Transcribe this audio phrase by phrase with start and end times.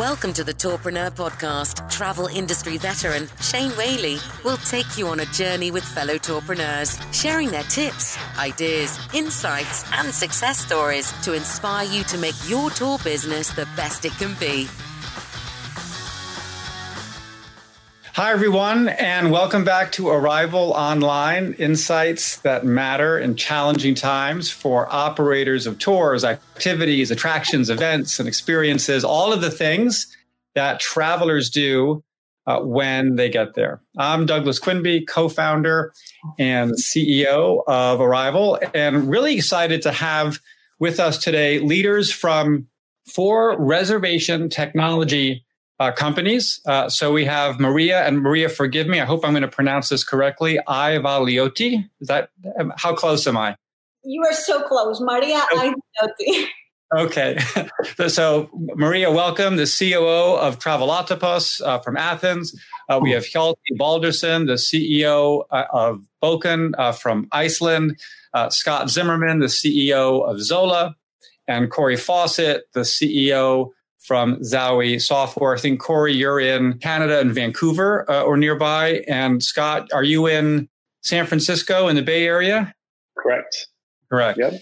[0.00, 1.90] Welcome to the Tourpreneur Podcast.
[1.90, 7.50] Travel industry veteran Shane Whaley will take you on a journey with fellow tourpreneurs, sharing
[7.50, 13.50] their tips, ideas, insights, and success stories to inspire you to make your tour business
[13.50, 14.68] the best it can be.
[18.20, 24.86] Hi, everyone, and welcome back to Arival Online Insights that matter in challenging times for
[24.94, 30.14] operators of tours, activities, attractions, events, and experiences, all of the things
[30.54, 32.04] that travelers do
[32.46, 33.80] uh, when they get there.
[33.96, 35.94] I'm Douglas Quinby, co founder
[36.38, 40.40] and CEO of Arival, and really excited to have
[40.78, 42.66] with us today leaders from
[43.06, 45.42] four reservation technology
[45.80, 46.60] uh, companies.
[46.66, 49.88] Uh, so we have Maria, and Maria, forgive me, I hope I'm going to pronounce
[49.88, 50.60] this correctly.
[50.68, 51.88] Aivalioti.
[52.00, 52.30] Is that
[52.76, 53.56] how close am I?
[54.04, 55.74] You are so close, Maria oh.
[56.02, 56.46] Aivalioti.
[56.94, 57.38] Okay.
[58.08, 62.54] so, Maria, welcome, the COO of Travelotopos uh, from Athens.
[62.88, 67.98] Uh, we have Hjalti Baldursson, the CEO uh, of Bókun uh, from Iceland.
[68.34, 70.94] Uh, Scott Zimmerman, the CEO of Xola.
[71.48, 73.70] And Kory Fawcett, the CEO
[74.00, 75.54] from Zaui Software.
[75.54, 80.26] I think Kory, you're in Canada and Vancouver uh, or nearby, and Scott, are you
[80.26, 80.68] in
[81.02, 82.74] San Francisco in the Bay Area?
[83.16, 83.68] Correct.
[84.10, 84.38] Correct.
[84.38, 84.54] Yep.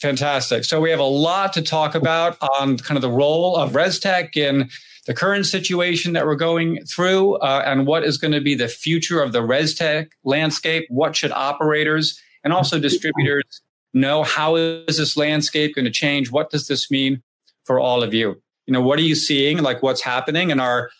[0.00, 0.64] Fantastic.
[0.64, 4.36] So we have a lot to talk about on kind of the role of ResTech
[4.36, 4.68] in
[5.06, 8.68] the current situation that we're going through, uh, and what is going to be the
[8.68, 10.86] future of the ResTech landscape.
[10.88, 13.62] What should operators and also distributors
[13.94, 14.22] know?
[14.22, 16.30] How is this landscape going to change?
[16.30, 17.22] What does this mean
[17.64, 18.40] for all of you?
[18.66, 19.58] You know what are you seeing?
[19.58, 20.50] Like what's happening?
[20.50, 20.90] And are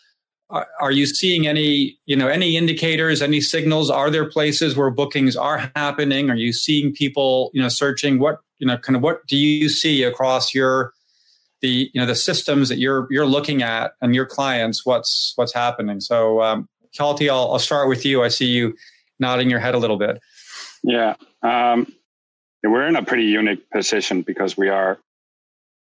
[0.79, 3.89] are you seeing any you know any indicators any signals?
[3.89, 6.29] Are there places where bookings are happening?
[6.29, 8.19] Are you seeing people you know searching?
[8.19, 10.93] What you know kind of what do you see across your
[11.61, 14.85] the you know the systems that you're you're looking at and your clients?
[14.85, 16.01] What's what's happening?
[16.01, 18.23] So um Hjalti, I'll, I'll start with you.
[18.23, 18.75] I see you
[19.19, 20.19] nodding your head a little bit.
[20.83, 21.91] Yeah um
[22.63, 24.97] we're in a pretty unique position because we are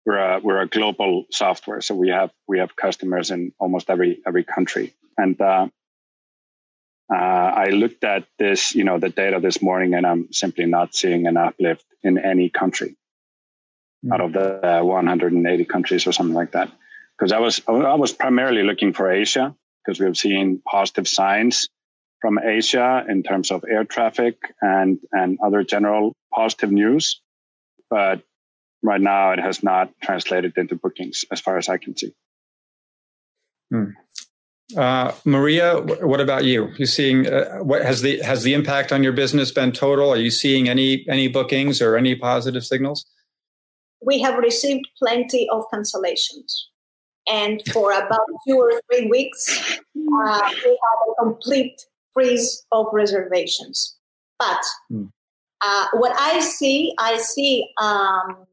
[0.07, 4.21] we're a we're a global software, so we have we have customers in almost every
[4.27, 4.95] every country.
[5.17, 5.69] And uh,
[7.13, 10.95] uh, I looked at this, you know, the data this morning, and I'm simply not
[10.95, 12.97] seeing an uplift in any country
[14.05, 14.13] mm-hmm.
[14.13, 16.71] out of the uh, 180 countries or something like that.
[17.19, 21.69] Because I was I was primarily looking for Asia because we've seen positive signs
[22.21, 27.21] from Asia in terms of air traffic and and other general positive news,
[27.91, 28.23] but
[28.83, 32.13] right now it has not translated into bookings as far as I can see.
[33.71, 33.91] Hmm.
[34.77, 36.73] Uh, Maria, what about you?
[36.77, 40.13] You seeing uh, what has the has the impact on your business been total?
[40.13, 43.05] Are you seeing any any bookings or any positive signals?
[44.01, 46.55] We have received plenty of cancellations,
[47.29, 53.97] and for about two or three weeks, uh, we have a complete freeze of reservations.
[54.39, 55.07] But hmm.
[55.63, 58.47] uh, what I see, I see um,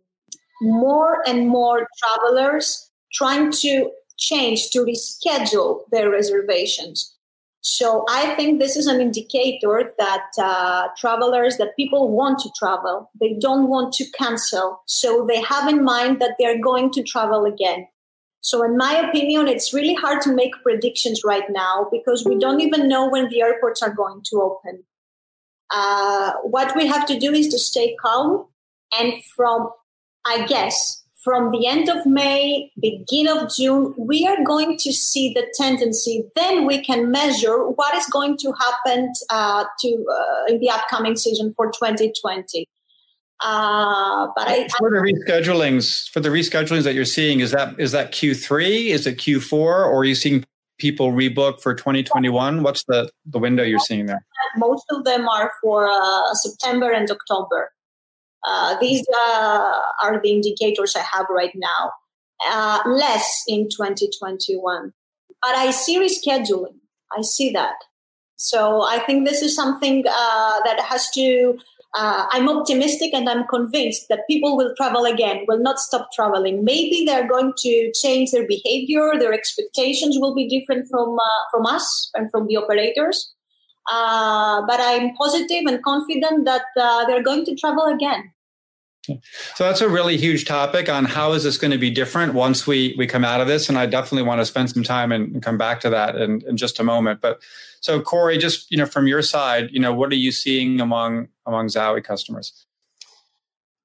[0.62, 7.14] more and more travelers trying to change to reschedule their reservations.
[7.62, 13.12] So I think this is an indicator that uh, travelers, that people want to travel,
[13.20, 14.82] they don't want to cancel.
[14.86, 17.88] So they have in mind that they're going to travel again.
[18.40, 22.62] So in my opinion, it's really hard to make predictions right now because we don't
[22.62, 24.84] even know when the airports are going to open.
[25.70, 28.46] Uh, what we have to do is to stay calm
[28.98, 29.70] and from
[30.28, 35.34] I guess from the end of May, beginning of June, we are going to see
[35.34, 36.24] the tendency.
[36.36, 41.18] Then we can measure what is going to happen uh, to uh, in the upcoming
[41.18, 42.66] season for 2020.
[43.44, 47.92] Uh, but I, for the reschedulings, for the reschedulings that you're seeing, is that is
[47.92, 48.88] that Q3?
[48.88, 49.54] Is it Q4?
[49.54, 50.46] Or are you seeing
[50.78, 52.64] people rebook for 2021?
[52.64, 54.26] What's the the window you're seeing there?
[54.56, 57.70] Most of them are for uh, September and October.
[58.46, 61.92] Uh, these uh, are the indicators I have right now.
[62.46, 64.94] Uh, less in 2021.
[65.42, 66.76] But I see rescheduling.
[67.18, 67.76] I see that.
[68.36, 71.58] So I think this is something uh, that has to.
[71.96, 76.64] Uh, I'm optimistic and I'm convinced that people will travel again, will not stop traveling.
[76.64, 81.18] Maybe they're going to change their behavior, their expectations will be different from
[81.52, 83.34] from us and from the operators.
[83.90, 88.32] Uh, but I'm positive and confident that uh, they're going to travel again.
[89.56, 92.68] So that's a really huge topic on how is this going to be different once
[92.68, 95.34] we we come out of this, and I definitely want to spend some time and,
[95.34, 97.22] and come back to that in, in just a moment.
[97.22, 97.42] But
[97.80, 101.30] so Kory, just you know from your side, you know what are you seeing among
[101.46, 102.66] among Zaui customers?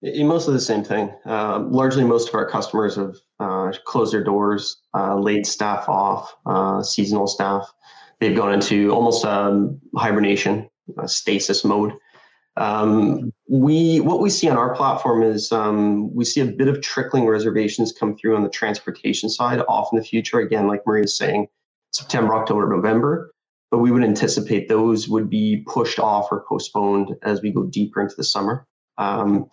[0.03, 1.15] Mostly the same thing.
[1.25, 6.35] Uh, largely, most of our customers have uh, closed their doors, uh, laid staff off,
[6.45, 7.73] uh, seasonal staff.
[8.23, 10.71] They've gone into almost um, hibernation,
[11.07, 11.93] stasis mode.
[12.57, 16.81] Um, we what we see on our platform is um, we see a bit of
[16.83, 20.39] trickling reservations come through on the transportation side off in the future.
[20.39, 21.49] Again, like Maria's saying,
[21.91, 23.35] September, October, November.
[23.73, 28.01] But we would anticipate those would be pushed off or postponed as we go deeper
[28.01, 28.69] into the summer.
[28.99, 29.47] Um,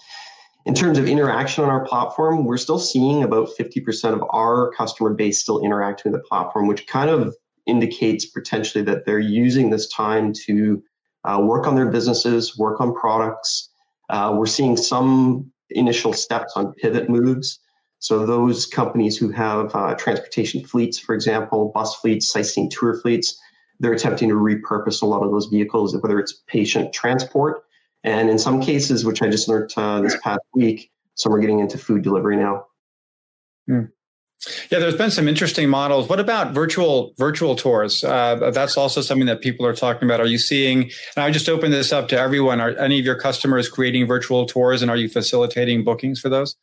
[0.68, 5.15] in terms of interaction on our platform, we're still seeing about 50% of our customer
[5.15, 7.33] base still interacting with the platform, which kind of
[7.69, 10.83] indicates potentially that they're using this time to
[11.25, 13.69] uh, work on their businesses, work on products.
[14.10, 17.60] Uh, we're seeing some initial steps on pivot moves.
[18.00, 23.38] So those companies who have uh, transportation fleets, for example, bus fleets, sightseeing tour fleets,
[23.80, 27.63] they're attempting to repurpose a lot of those vehicles, whether it's patient transport,
[28.04, 31.60] and in some cases, which I just learned uh, this past week, some are getting
[31.60, 32.65] into food delivery now.
[33.69, 33.92] Mm.
[34.71, 36.07] Yeah, there's been some interesting models.
[36.07, 38.03] What about virtual virtual tours?
[38.03, 40.21] Uh, that's also something that people are talking about.
[40.21, 40.83] Are you seeing?
[41.15, 42.62] And I just open this up to everyone.
[42.62, 46.56] Are any of your customers creating virtual tours, and are you facilitating bookings for those?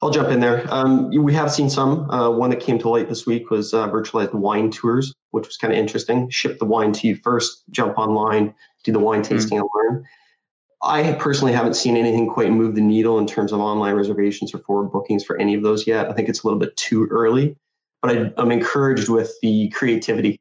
[0.00, 0.64] I'll jump in there.
[0.72, 2.08] Um, we have seen some.
[2.10, 5.56] Uh, one that came to light this week was uh, virtualized wine tours, which was
[5.56, 6.30] kind of interesting.
[6.30, 8.54] Ship the wine to you first, jump online,
[8.84, 9.62] do the wine tasting, mm.
[9.62, 10.06] and learn.
[10.82, 14.58] I personally haven't seen anything quite move the needle in terms of online reservations or
[14.58, 16.08] forward bookings for any of those yet.
[16.08, 17.56] I think it's a little bit too early,
[18.00, 20.40] but I, am encouraged with the creativity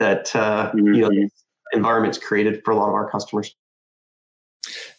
[0.00, 0.94] that uh, mm-hmm.
[0.94, 1.26] you know mm-hmm.
[1.72, 3.54] environments created for a lot of our customers.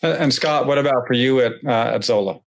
[0.01, 2.41] And Scott, what about for you at uh, at Xola?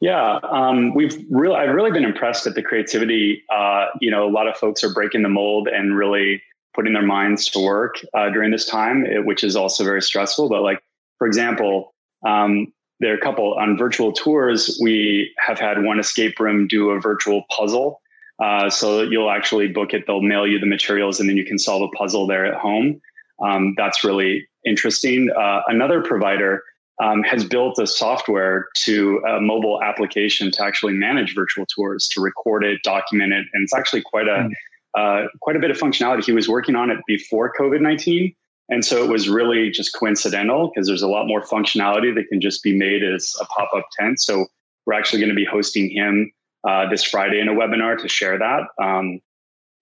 [0.00, 3.42] Yeah, um, we've really I've really been impressed at the creativity.
[3.54, 6.42] Uh, you know, a lot of folks are breaking the mold and really
[6.74, 10.48] putting their minds to work uh, during this time, which is also very stressful.
[10.48, 10.82] But like
[11.22, 11.94] for example,
[12.26, 14.76] um, there are a couple on virtual tours.
[14.82, 18.00] We have had one escape room do a virtual puzzle.
[18.42, 21.60] Uh, so you'll actually book it, they'll mail you the materials, and then you can
[21.60, 23.00] solve a puzzle there at home.
[23.40, 25.30] Um, that's really interesting.
[25.30, 26.64] Uh, another provider
[27.00, 32.20] um, has built a software to a mobile application to actually manage virtual tours, to
[32.20, 34.50] record it, document it, and it's actually quite a mm.
[34.98, 36.24] uh, quite a bit of functionality.
[36.24, 38.34] He was working on it before COVID nineteen,
[38.72, 42.40] and so it was really just coincidental because there's a lot more functionality that can
[42.40, 44.18] just be made as a pop up tent.
[44.18, 44.46] So
[44.86, 46.32] we're actually going to be hosting him
[46.66, 48.62] uh, this Friday in a webinar to share that.
[48.82, 49.20] Um,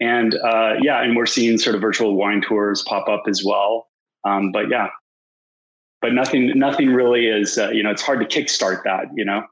[0.01, 3.87] and uh, yeah, and we're seeing sort of virtual wine tours pop up as well.
[4.25, 4.89] Um, but yeah,
[6.03, 7.59] but nothing, nothing really is.
[7.59, 9.05] Uh, you know, it's hard to kickstart that.
[9.15, 9.45] You know.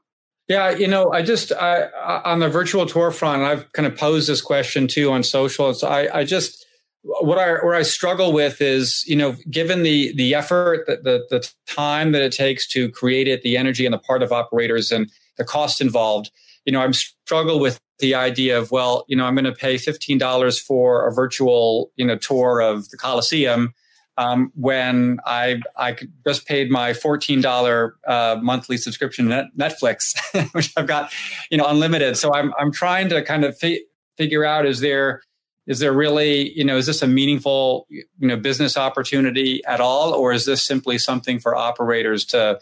[0.49, 1.87] Yeah, you know, I just I,
[2.25, 5.73] on the virtual tour front, I've kind of posed this question too on social.
[5.73, 6.65] So I, I just
[7.03, 11.25] what I where I struggle with is you know given the the effort the, the
[11.29, 14.91] the time that it takes to create it the energy and the part of operators
[14.91, 16.31] and the cost involved
[16.65, 19.77] you know I'm struggle with the idea of well you know I'm going to pay
[19.77, 23.73] fifteen dollars for a virtual you know tour of the Coliseum
[24.17, 25.95] um, when I I
[26.27, 30.13] just paid my fourteen dollar uh, monthly subscription to Netflix
[30.53, 31.13] which I've got
[31.49, 32.17] you know unlimited.
[32.17, 33.83] So I'm I'm trying to kind of fi-
[34.17, 35.21] figure out is there
[35.69, 40.13] is there really you know is this a meaningful you know business opportunity at all?
[40.13, 42.59] Or is this simply something for operators to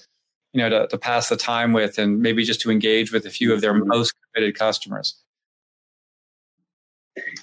[0.53, 3.31] you know to, to pass the time with and maybe just to engage with a
[3.31, 3.87] few of their mm-hmm.
[3.87, 5.15] most committed customers?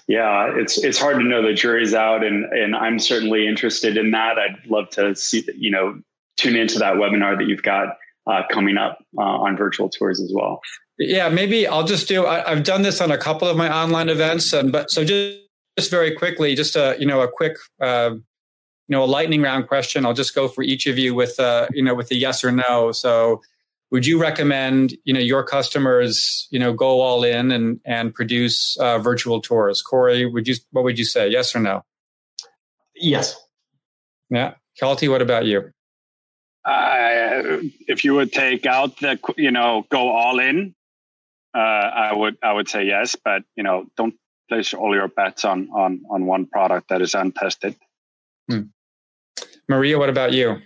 [0.06, 1.42] Yeah it's it's hard to know.
[1.42, 4.38] The jury's out and and i'm certainly interested in that.
[4.38, 5.98] I'd love to see you know
[6.36, 10.30] tune into that webinar that you've got uh, coming up uh, on virtual tours as
[10.34, 10.60] well.
[10.98, 14.08] Yeah maybe i'll just do I, have done this on a couple of my online
[14.08, 15.43] events and but so just
[15.78, 18.22] just very quickly, just a you know a quick uh, you
[18.88, 20.06] know a lightning round question.
[20.06, 22.52] I'll just go for each of you with uh, you know with a yes or
[22.52, 22.92] no.
[22.92, 23.42] So,
[23.90, 28.76] would you recommend you know your customers you know go all in and and produce
[28.78, 29.82] uh, virtual tours?
[29.82, 31.28] Kory, would you what would you say?
[31.28, 31.82] Yes or no?
[32.94, 33.36] Yes.
[34.30, 35.70] Yeah, Hjalti, what about you?
[36.64, 40.74] Uh, if you would take out the, you know, go all in,
[41.54, 44.14] uh, I would I would say yes, but you know, don't
[44.48, 47.76] place all your bets on on on one product that is untested.
[48.48, 48.62] Hmm.
[49.68, 50.60] Maria, what about you?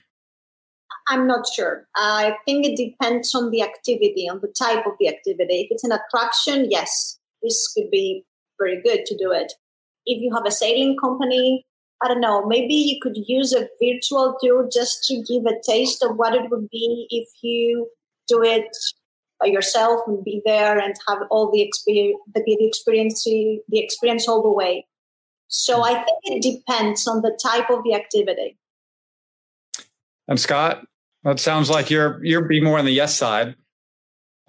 [1.08, 1.86] I'm not sure.
[1.96, 5.62] I think it depends on the activity, on the type of the activity.
[5.62, 8.24] If it's an attraction, yes, this could be
[8.60, 9.52] very good to do it.
[10.04, 11.64] If you have a sailing company,
[12.02, 16.02] I don't know, maybe you could use a virtual tour just to give a taste
[16.02, 17.88] of what it would be if you
[18.28, 18.97] do it by
[19.44, 24.50] yourself and be there and have all the experience, the experience, the experience all the
[24.50, 24.86] way.
[25.48, 28.58] So I think it depends on the type of the activity.
[30.26, 30.86] And Scott,
[31.24, 33.54] that sounds like you're you're be more on the yes side.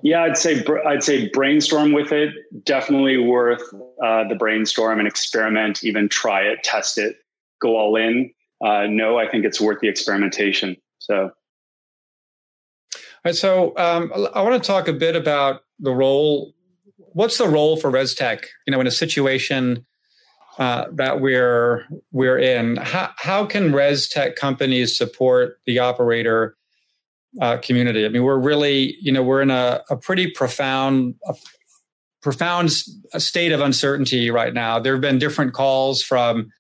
[0.02, 2.34] Yeah, I'd say I'd say brainstorm with it.
[2.66, 3.64] Definitely worth
[4.04, 5.84] uh, the brainstorm and experiment.
[5.84, 7.18] Even try it, test it,
[7.62, 8.32] go all in.
[8.64, 10.76] Uh, no, I think it's worth the experimentation.
[11.00, 11.32] So,
[13.32, 16.54] So um, I want to talk a bit about the role.
[17.14, 18.46] What's the role for ResTech?
[18.66, 19.86] You know, in a situation
[20.60, 22.76] uh, that we're we're in.
[22.78, 26.56] How how can res tech companies support the operator
[27.42, 28.06] uh, community?
[28.06, 31.34] I mean, we're really you know we're in a, a pretty profound a
[32.22, 34.80] profound state of uncertainty right now.
[34.80, 36.52] There have been different calls from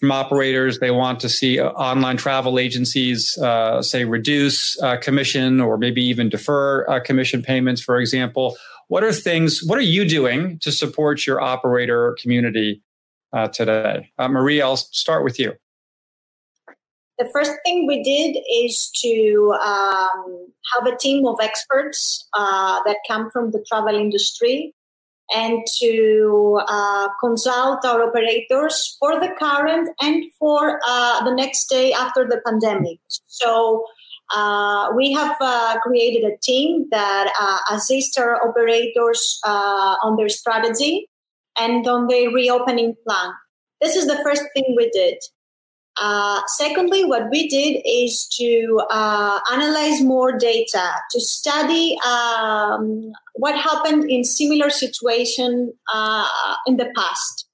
[0.00, 0.78] from operators.
[0.78, 6.02] They want to see uh, online travel agencies uh, say reduce uh, commission or maybe
[6.04, 8.56] even defer uh, commission payments, for example.
[8.88, 9.62] What are things?
[9.64, 12.82] What are you doing to support your operator community
[13.32, 14.10] uh, today.
[14.18, 15.52] Uh, Maria, I'll start with you.
[17.18, 23.28] The first thing we did is to um, have a team of experts that come
[23.30, 24.72] from the travel industry
[25.34, 31.92] and to uh, consult our operators for the current and for uh, the next day
[31.92, 32.98] after the pandemic.
[33.26, 33.84] So
[34.34, 40.28] uh, we have uh, created a team that uh, assists our operators uh, on their
[40.28, 41.08] strategy
[41.58, 43.32] and on their reopening plan.
[43.80, 45.18] This is the first thing we did.
[46.00, 53.58] Uh, secondly, what we did is to uh, analyze more data, to study um, what
[53.58, 56.28] happened in similar situation uh,
[56.66, 57.46] in the past.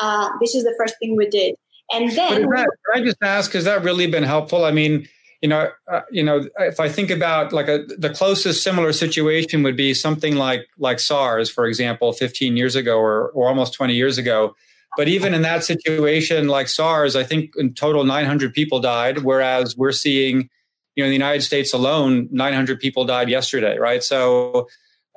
[0.00, 1.54] Uh, this is the first thing we did,
[1.92, 2.42] and then.
[2.42, 3.52] That, can I just ask?
[3.52, 4.64] Has that really been helpful?
[4.64, 5.08] I mean,
[5.40, 9.62] you know, uh, you know, if I think about like a, the closest similar situation
[9.62, 13.94] would be something like like SARS, for example, 15 years ago or, or almost 20
[13.94, 14.56] years ago.
[14.96, 19.76] But even in that situation, like SARS, I think in total 900 people died, whereas
[19.76, 20.48] we're seeing,
[20.94, 24.02] you know, in the United States alone, 900 people died yesterday, right?
[24.02, 24.68] So,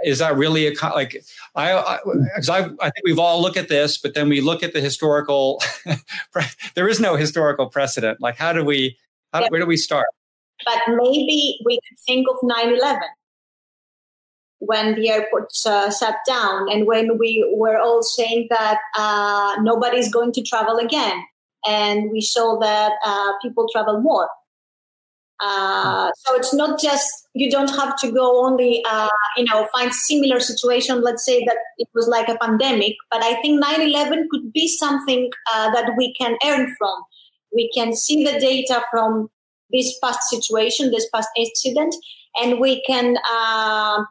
[0.02, 1.22] is that really a like
[1.56, 4.74] I I, I, I think we've all looked at this, but then we look at
[4.74, 5.62] the historical.
[6.76, 8.22] there is no historical precedent.
[8.22, 8.98] Like, how do we
[9.34, 10.08] how, Where do we start?
[10.66, 13.02] But maybe we could think of 9 11
[14.60, 20.12] when the airports uh, shut down and when we were all saying that uh, nobody's
[20.12, 21.24] going to travel again.
[21.66, 24.30] And we saw that uh, people travel more.
[25.42, 29.94] Uh, so it's not just you don't have to go only uh, you know find
[29.94, 34.52] similar situation let's say that it was like a pandemic but i think 9-11 could
[34.52, 37.04] be something uh, that we can earn from
[37.54, 39.30] we can see the data from
[39.72, 41.96] this past situation, this past incident,
[42.42, 44.04] and we can uh,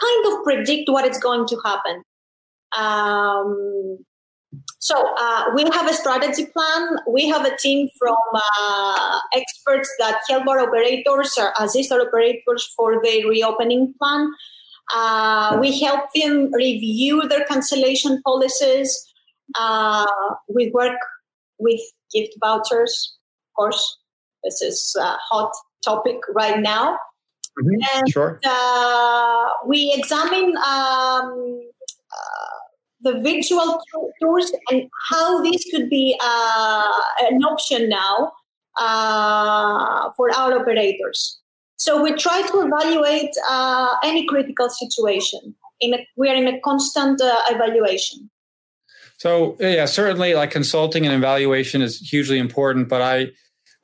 [0.00, 2.02] kind of predict what is going to happen.
[2.76, 3.98] Um,
[4.78, 6.96] so uh, we have a strategy plan.
[7.08, 12.72] We have a team from uh, experts that help our operators or assist our operators
[12.76, 14.30] for the reopening plan.
[14.94, 18.94] Uh, we help them review their cancellation policies.
[19.54, 20.06] Uh,
[20.48, 20.98] we work
[21.58, 21.80] with
[22.12, 23.16] gift vouchers,
[23.48, 23.98] of course.
[24.42, 26.98] This is a hot topic right now.
[27.58, 27.98] Mm-hmm.
[27.98, 28.40] And sure.
[28.44, 31.60] uh, we examine um,
[32.12, 32.54] uh,
[33.02, 33.80] the virtual
[34.20, 38.32] tours and how this could be uh, an option now
[38.78, 41.38] uh, for our operators.
[41.76, 45.54] So we try to evaluate uh, any critical situation.
[45.80, 48.30] In a, we are in a constant uh, evaluation.
[49.18, 52.88] So yeah, certainly like consulting and evaluation is hugely important.
[52.88, 53.28] But I,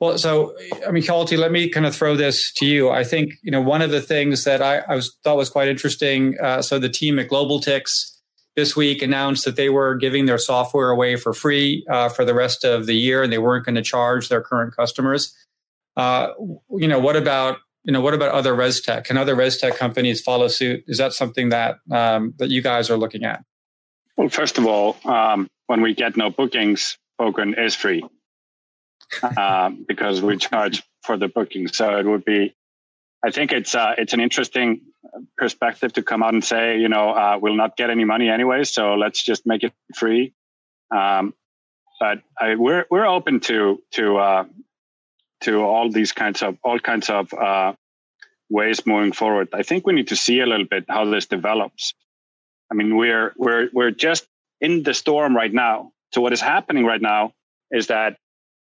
[0.01, 0.55] well, so
[0.85, 2.89] I mean, Hjalti, let me kind of throw this to you.
[2.89, 5.67] I think you know one of the things that I, I was thought was quite
[5.67, 6.35] interesting.
[6.41, 8.17] Uh, so the team at GlobalTix
[8.55, 12.33] this week announced that they were giving their software away for free uh, for the
[12.33, 15.35] rest of the year, and they weren't going to charge their current customers.
[15.95, 16.29] Uh,
[16.71, 19.05] you know, what about you know what about other res tech?
[19.05, 20.83] Can other res tech companies follow suit?
[20.87, 23.43] Is that something that um, that you guys are looking at?
[24.17, 28.01] Well, first of all, um, when we get no bookings, Bókun is free
[29.37, 31.67] um, because we charge for the booking.
[31.67, 32.55] So it would be
[33.23, 34.81] I think it's uh, it's an interesting
[35.37, 38.63] perspective to come out and say, you know, uh, we'll not get any money anyway,
[38.63, 40.33] so let's just make it free.
[40.89, 41.33] Um,
[41.99, 44.45] but I, we're we're open to to uh,
[45.41, 47.73] to all these kinds of all kinds of uh,
[48.49, 49.49] ways moving forward.
[49.53, 51.93] I think we need to see a little bit how this develops.
[52.71, 54.25] I mean, we're we're we're just
[54.61, 55.91] in the storm right now.
[56.11, 57.33] So what is happening right now
[57.69, 58.17] is that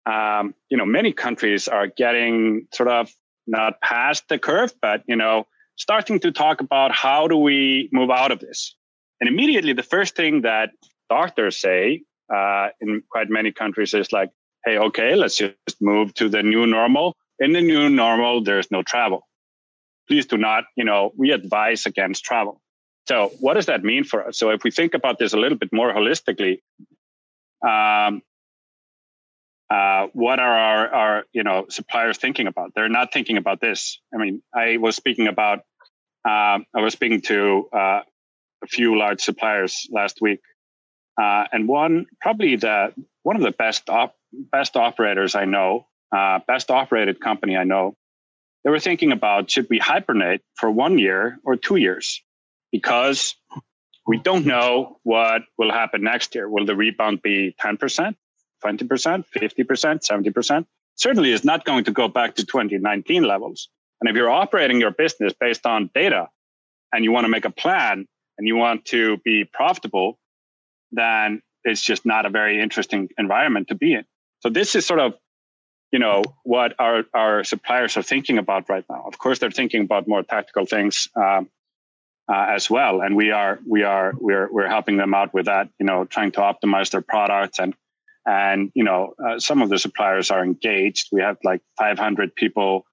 [0.07, 3.13] um, you know many countries are getting sort of
[3.47, 8.11] not past the curve, but you know starting to talk about how do we move
[8.11, 8.77] out of this.
[9.21, 10.71] And immediately, the first thing that
[11.09, 12.03] doctors say
[12.35, 14.31] uh, in quite many countries is like,
[14.65, 17.17] "Hey, okay, let's just move to the new normal.
[17.39, 19.29] In the new normal, there's no travel.
[20.09, 22.61] Please do not, you know, we advise against travel."
[23.09, 24.39] So, what does that mean for us?
[24.39, 26.61] So, if we think about this a little bit more holistically,
[27.67, 28.23] um,
[29.73, 32.73] uh, what are our, our you know suppliers thinking about?
[32.75, 33.99] They're not thinking about this.
[34.12, 35.61] I mean, I was speaking about
[36.25, 38.00] um, I was speaking to uh,
[38.62, 40.41] a few large suppliers last week,
[41.21, 46.41] uh, and one probably the one of the best op- best operators I know, uh,
[46.47, 47.95] best operated company I know.
[48.64, 52.23] They were thinking about should we hibernate for one year or two years
[52.71, 53.35] because
[54.07, 56.49] we don't know what will happen next year.
[56.49, 58.14] Will the rebound be 10%,
[58.64, 60.66] 20%, 50%, 70%?
[60.97, 63.69] Certainly is not going to go back to 2019 levels.
[64.00, 66.28] And if you're operating your business based on data
[66.92, 70.19] and you want to make a plan and you want to be profitable,
[70.90, 74.04] then it's just not a very interesting environment to be in.
[74.40, 75.14] So this is sort of,
[75.92, 79.04] you know, what our, our suppliers are thinking about right now.
[79.07, 81.09] Of course, they're thinking about more tactical things.
[81.14, 81.49] Um,
[82.28, 83.00] uh, as well.
[83.00, 85.69] And we are we are we're we're helping them out with that.
[85.78, 87.75] You know, trying to optimize their products and
[88.26, 91.09] and you know uh, some of the suppliers are engaged.
[91.12, 92.87] We have like 500 people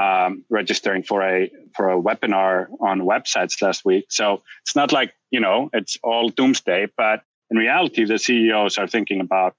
[0.00, 4.06] um, registering for a for a webinar on websites last week.
[4.10, 8.86] So it's not like you know it's all doomsday, but in reality, the CEOs are
[8.86, 9.54] thinking about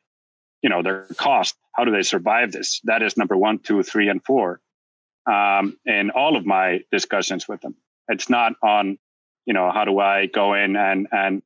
[0.62, 1.56] you know their cost.
[1.76, 2.82] How do they survive this?
[2.86, 4.60] That is number one, two, three, and four
[5.28, 7.76] um, in all of my discussions with them.
[8.08, 8.98] It's not on,
[9.46, 11.44] you know, how do I go in and and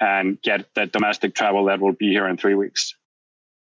[0.00, 2.94] and get that domestic travel that will be here in three weeks.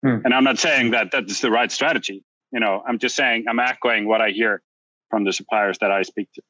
[0.03, 0.17] Hmm.
[0.25, 2.23] And I'm not saying that that's the right strategy.
[2.51, 4.61] You know, I'm just saying I'm echoing what I hear
[5.09, 6.41] from the suppliers that I speak to.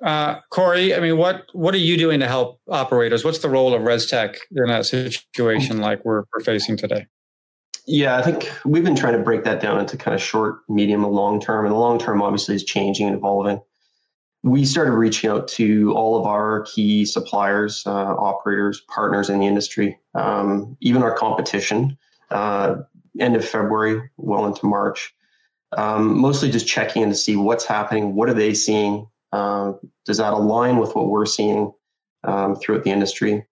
[0.00, 3.24] Uh, Kory, I mean, what what are you doing to help operators?
[3.24, 7.06] What's the role of ResTech in that situation like we're, we're facing today?
[7.86, 11.04] Yeah, I think we've been trying to break that down into kind of short, medium,
[11.04, 11.64] and long term.
[11.64, 13.60] And the long term obviously is changing and evolving
[14.42, 19.46] we started reaching out to all of our key suppliers, uh, operators, partners in the
[19.46, 21.98] industry, um, even our competition,
[22.30, 22.76] uh,
[23.18, 25.12] end of February, well into March.
[25.76, 29.72] Um, mostly just checking in to see what's happening, what are they seeing, uh,
[30.06, 31.72] does that align with what we're seeing
[32.24, 33.44] um, throughout the industry?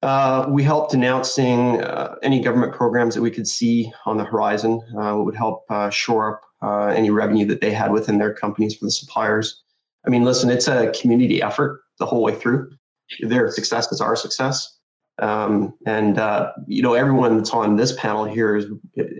[0.00, 4.80] Uh, we helped announcing uh, any government programs that we could see on the horizon.
[4.96, 8.84] Uh, would help shore up uh, any revenue that they had within their companies for
[8.84, 9.62] the suppliers.
[10.06, 12.72] I mean, listen, it's a community effort the whole way through.
[13.20, 14.78] Their success is our success.
[15.20, 18.66] Um, and, uh, you know, everyone that's on this panel here is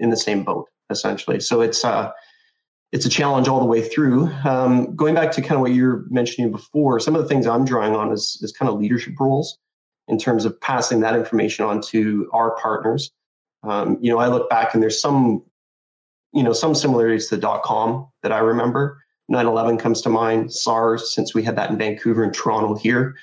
[0.01, 1.40] in the same boat, essentially.
[1.40, 2.12] So it's, uh,
[2.92, 4.31] it's a challenge all the way through.
[4.44, 7.46] Um, going back to kind of what you were mentioning before, some of the things
[7.46, 9.59] I'm drawing on is, is kind of leadership roles
[10.07, 13.11] in terms of passing that information on to our partners.
[13.62, 15.42] Um, you know, I look back and there's some
[16.33, 19.03] you know, some similarities to the dot com that I remember.
[19.31, 20.53] 9/11 comes to mind.
[20.53, 23.14] SARS, since we had that in Vancouver and Toronto here,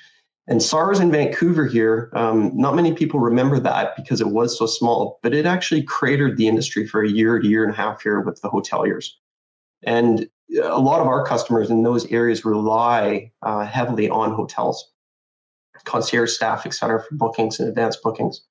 [0.46, 2.10] and SARS in Vancouver here.
[2.14, 6.36] Um, not many people remember that because it was so small, but it actually cratered
[6.36, 9.10] the industry for a year to year and a half here with the hoteliers,
[9.82, 10.28] and
[10.62, 14.92] a lot of our customers in those areas rely uh, heavily on hotels,
[15.84, 18.42] concierge staff, et cetera, for bookings and advanced bookings.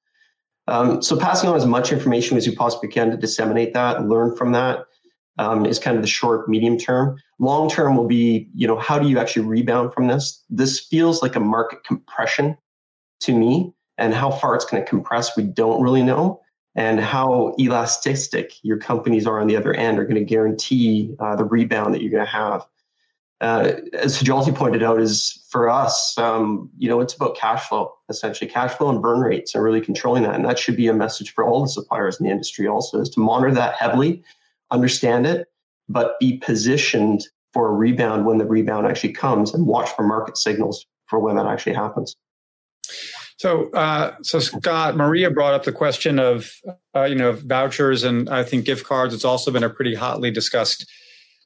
[0.68, 4.36] Um, so passing on as much information as you possibly can to disseminate that learn
[4.36, 4.86] from that
[5.38, 7.18] um, is kind of the short, medium term.
[7.40, 10.44] Long term will be, you know, how do you actually rebound from this?
[10.50, 12.58] This feels like a market compression
[13.22, 16.42] to me, and how far it's going to compress, we don't really know.
[16.78, 21.38] And how elastic your companies are on the other end are going to guarantee uh,
[21.38, 22.66] the rebound that you're going to have
[23.46, 27.94] uh, as Hjalti pointed out, is for us, um, you know, it's about cash flow,
[28.10, 30.34] essentially cash flow and burn rates and really controlling that.
[30.34, 33.10] And that should be a message for all the suppliers in the industry also is
[33.12, 34.24] to monitor that heavily,
[34.72, 35.48] understand it,
[35.88, 40.38] but be positioned for a rebound when the rebound actually comes and watch for market
[40.38, 42.16] signals for when that actually happens.
[43.38, 46.50] So, uh, so Scott, Maria brought up the question of,
[46.96, 49.14] uh, you know, vouchers and I think gift cards.
[49.14, 50.90] It's also been a pretty hotly discussed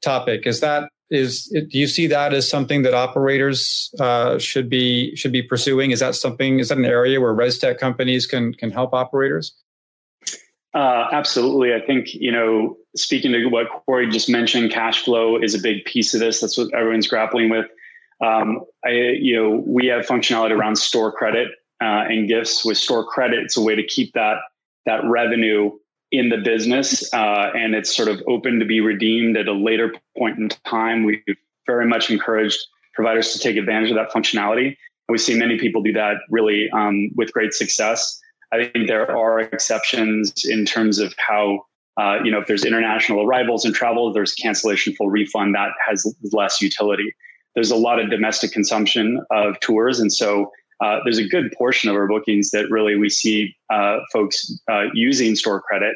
[0.01, 0.47] topic.
[0.47, 5.31] Is that is do you see that as something that operators uh, should be should
[5.31, 5.91] be pursuing?
[5.91, 6.59] Is that something?
[6.59, 9.53] Is that an area where res tech companies can can help operators?
[10.73, 11.73] Uh, absolutely.
[11.73, 15.85] I think you know, speaking to what Kory just mentioned, cash flow is a big
[15.85, 16.41] piece of this.
[16.41, 17.65] That's what everyone's grappling with.
[18.21, 21.49] Um, I, you know, we have functionality around store credit
[21.81, 22.63] uh, and gifts.
[22.63, 24.37] With store credit, it's a way to keep that
[24.85, 25.71] that revenue
[26.11, 29.93] in the business, uh, and it's sort of open to be redeemed at a later
[30.17, 31.03] point in time.
[31.03, 31.21] We've
[31.67, 32.59] very much encouraged
[32.95, 34.75] providers to take advantage of that functionality.
[35.07, 38.19] We see many people do that really um, with great success.
[38.51, 41.65] I think there are exceptions in terms of how,
[41.97, 46.11] uh, you know, if there's international arrivals and travel, there's cancellation full refund that has
[46.31, 47.13] less utility.
[47.53, 49.99] There's a lot of domestic consumption of tours.
[49.99, 53.99] And so uh, there's a good portion of our bookings that really we see uh,
[54.13, 55.95] folks uh, using store credit.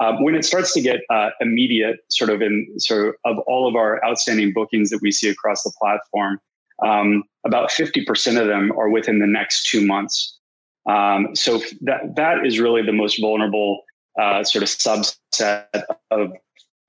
[0.00, 3.68] Um, when it starts to get uh, immediate, sort of in sort of, of all
[3.68, 6.40] of our outstanding bookings that we see across the platform,
[6.84, 10.38] um, about 50% of them are within the next two months.
[10.86, 13.82] Um, so that that is really the most vulnerable
[14.20, 15.66] uh, sort of subset
[16.10, 16.32] of,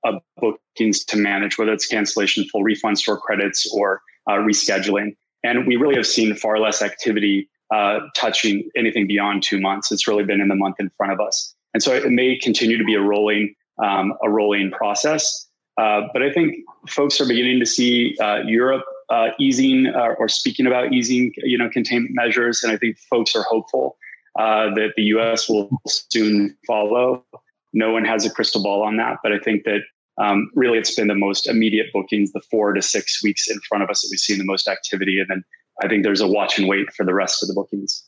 [0.04, 5.14] of bookings to manage, whether it's cancellation, full refund, store credits, or rescheduling.
[5.46, 9.90] And we really have seen far less activity uh, touching anything beyond two months.
[9.92, 12.78] It's really been in the month in front of us, and so it may continue
[12.78, 15.46] to be a rolling um, a rolling process.
[15.78, 16.56] Uh, but I think
[16.88, 21.58] folks are beginning to see uh, Europe uh, easing uh, or speaking about easing, you
[21.58, 23.96] know, containment measures, and I think folks are hopeful
[24.38, 25.48] uh, that the U.S.
[25.48, 27.24] will soon follow.
[27.72, 29.82] No one has a crystal ball on that, but I think that
[30.18, 33.84] um, really it's been the most immediate bookings, the four to six weeks in front
[33.84, 35.18] of us that we've seen the most activity.
[35.20, 35.44] And then
[35.82, 38.02] I think there's a watch and wait for the rest of the bookings.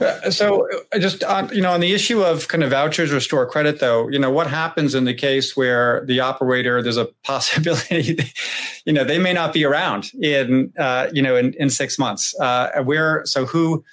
[0.00, 3.20] Uh, so uh, just on you know on the issue of kind of vouchers or
[3.20, 7.04] store credit though you know what happens in the case where the operator there's a
[7.24, 8.18] possibility
[8.86, 12.34] you know they may not be around in uh, you know in, in six months
[12.40, 13.84] uh, where so who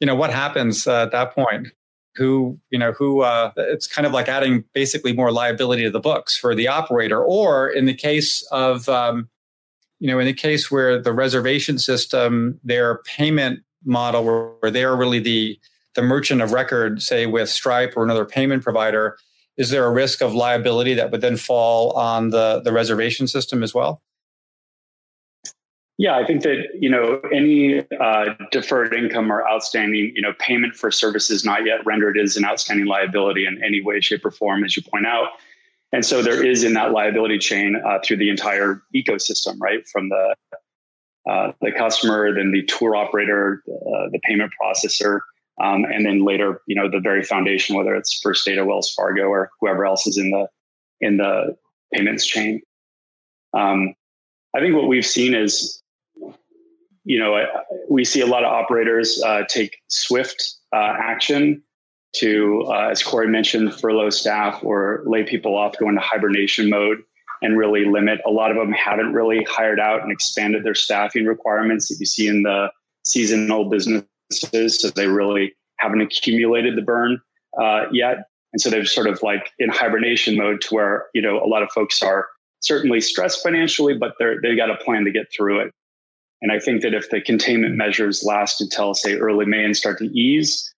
[0.00, 1.68] you know what happens uh, at that point
[2.16, 6.00] who you know who uh, it's kind of like adding basically more liability to the
[6.00, 7.22] books for the operator.
[7.22, 9.28] Or in the case of um,
[9.98, 14.84] you know in the case where the reservation system their payment model where, where they
[14.84, 15.58] are really the
[15.94, 19.16] the merchant of record say with stripe or another payment provider
[19.56, 23.62] is there a risk of liability that would then fall on the the reservation system
[23.62, 24.02] as well
[25.98, 30.74] yeah, I think that you know any uh, deferred income or outstanding you know payment
[30.74, 34.62] for services not yet rendered is an outstanding liability in any way, shape, or form,
[34.62, 35.30] as you point out.
[35.92, 40.10] And so there is in that liability chain uh, through the entire ecosystem, right, from
[40.10, 40.34] the
[41.30, 45.20] uh, the customer, then the tour operator, uh, the payment processor,
[45.62, 49.22] um, and then later, you know, the very foundation, whether it's First Data, Wells Fargo,
[49.22, 50.46] or whoever else is in the
[51.00, 51.56] in the
[51.94, 52.60] payments chain.
[53.54, 53.94] Um,
[54.54, 55.82] I think what we've seen is
[57.06, 57.40] you know,
[57.88, 61.62] we see a lot of operators uh, take swift uh, action
[62.16, 66.98] to, uh, as Kory mentioned, furlough staff or lay people off, go into hibernation mode
[67.42, 68.20] and really limit.
[68.26, 72.06] A lot of them haven't really hired out and expanded their staffing requirements that you
[72.06, 72.70] see in the
[73.04, 74.80] seasonal businesses.
[74.80, 77.20] So they really haven't accumulated the burn
[77.62, 78.24] uh, yet.
[78.52, 81.62] And so they're sort of like in hibernation mode to where, you know, a lot
[81.62, 82.26] of folks are
[82.60, 85.72] certainly stressed financially, but they're, they've got a plan to get through it.
[86.46, 89.98] And I think that if the containment measures last until, say, early May and start
[89.98, 90.72] to ease,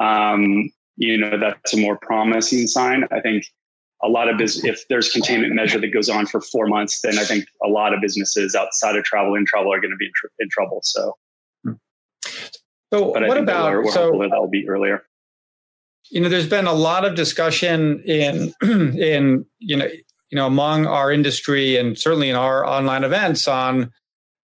[0.00, 3.04] um, you know, that's a more promising sign.
[3.10, 3.44] I think
[4.02, 7.18] a lot of business, if there's containment measure that goes on for four months, then
[7.18, 10.06] I think a lot of businesses outside of travel and travel are going to be
[10.06, 10.80] in, tr- in trouble.
[10.84, 11.14] So,
[12.90, 15.02] so what about we're, we're so that'll be earlier.
[16.08, 19.84] You know, there's been a lot of discussion in in you know
[20.30, 23.92] you know among our industry and certainly in our online events on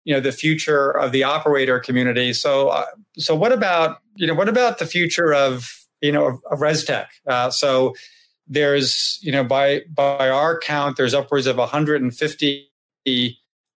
[0.04, 2.32] you know the future of the operator community.
[2.32, 2.86] So uh,
[3.16, 7.06] so what about you know what about the future of you know of, of ResTech?
[7.26, 7.94] Uh, so
[8.46, 12.70] there's you know by by our count there's upwards of 150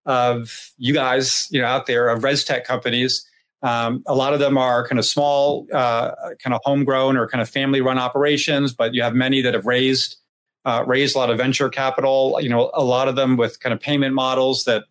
[0.07, 3.25] of you guys you know out there of ResTech companies.
[3.63, 7.43] Um, a lot of them are kind of small, uh, kind of homegrown or kind
[7.43, 10.17] of family run operations, but you have many that have raised
[10.65, 12.39] uh, raised a lot of venture capital.
[12.41, 14.85] You know, a lot of them with kind of payment models that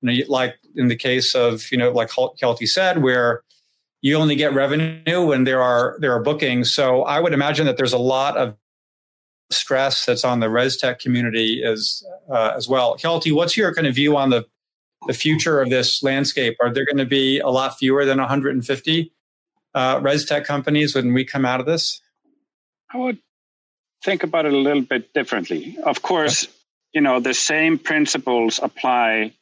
[0.00, 3.42] you know, like in the case of you know, like Hjalti said, where
[4.02, 6.72] you only get revenue when there are there are bookings.
[6.72, 8.56] So I would imagine that there's a lot of
[9.50, 12.96] stress that's on the res tech community as uh, as well.
[12.96, 14.44] Hjalti, what's your kind of view on the
[15.06, 16.56] the future of this landscape?
[16.60, 19.12] Are there going to be a lot fewer than 150
[19.74, 22.00] uh, res tech companies when we come out of this?
[22.92, 23.18] I would
[24.04, 25.76] think about it a little bit differently.
[25.84, 26.46] Of course,
[26.92, 29.32] you know, the same principles apply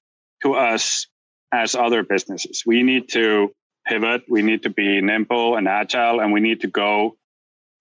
[0.45, 1.07] to us
[1.53, 2.63] as other businesses.
[2.67, 3.53] We need to
[3.87, 7.17] pivot, we need to be nimble and agile, and we need to go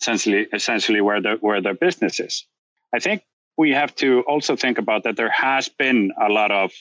[0.01, 2.45] essentially essentially where the where the business is.
[2.93, 3.23] I think
[3.57, 6.71] we have to also think about that there has been a lot of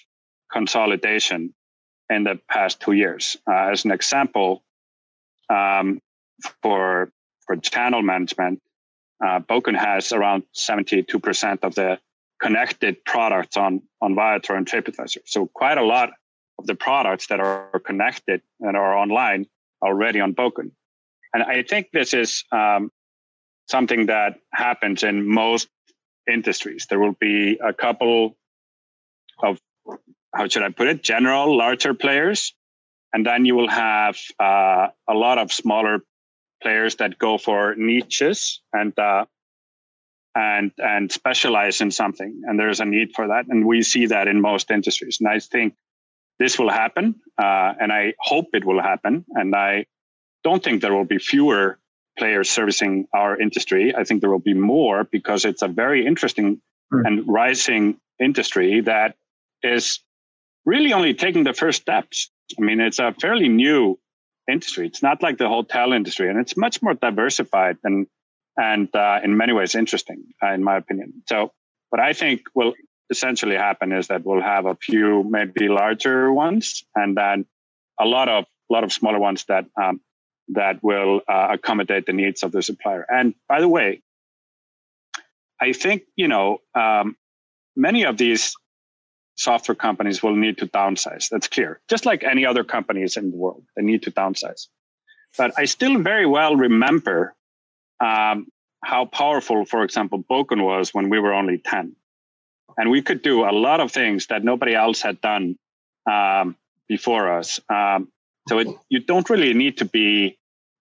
[0.51, 1.55] consolidation
[2.11, 3.37] in the past two years.
[3.49, 4.63] Uh, as an example,
[5.49, 6.01] um,
[6.63, 7.11] for
[7.47, 8.61] for channel management,
[9.25, 11.99] uh, Bókun has around 72% of the
[12.43, 15.23] connected products on on Viator and TripAdvisor.
[15.25, 16.11] So quite a lot
[16.59, 19.47] of the products that are connected and are online
[19.81, 20.73] already on Bókun.
[21.33, 22.91] And I think this is um,
[23.69, 25.69] something that happens in most
[26.31, 26.87] industries.
[26.91, 28.37] There will be a couple
[29.43, 29.59] of,
[30.35, 32.55] how should I put it, general larger players.
[33.13, 36.01] And then you will have uh, a lot of smaller
[36.63, 39.25] players that go for niches and uh,
[40.35, 42.43] and and specialize in something.
[42.47, 45.19] And there's a need for that, and we see that in most industries.
[45.21, 45.75] And I think
[46.39, 49.25] this will happen, uh, and I hope it will happen.
[49.35, 49.87] And I
[50.43, 51.79] don't think there will be fewer
[52.19, 53.95] players servicing our industry.
[53.95, 56.61] I think there will be more because it's a very interesting
[56.93, 57.07] mm.
[57.07, 59.17] and rising industry that
[59.63, 60.01] is
[60.65, 62.31] really only taking the first steps.
[62.59, 63.99] I mean, it's a fairly new
[64.51, 64.87] industry.
[64.87, 68.07] It's not like the hotel industry, and it's much more diversified and
[68.57, 71.23] and uh, in many ways interesting, uh, in my opinion.
[71.29, 71.53] So,
[71.91, 72.75] what I think will
[73.11, 77.47] essentially happen is that we'll have a few maybe larger ones, and then
[78.01, 80.01] a lot of lot of smaller ones that um,
[80.49, 83.07] that will uh, accommodate the needs of the supplier.
[83.09, 84.03] And by the way,
[85.61, 87.17] I think you know um,
[87.77, 88.55] many of these
[89.37, 91.29] software companies will need to downsize.
[91.29, 91.81] That's clear.
[91.89, 94.69] Just like any other companies in the world, they need to downsize.
[95.39, 97.35] But I still very well remember
[98.03, 98.47] um,
[98.85, 101.95] how powerful, for example, Bókun was when we were only 10.
[102.77, 105.57] And we could do a lot of things that nobody else had done
[106.11, 106.57] um,
[106.89, 107.61] before us.
[107.69, 108.09] Um,
[108.49, 110.39] so it, you don't really need to be,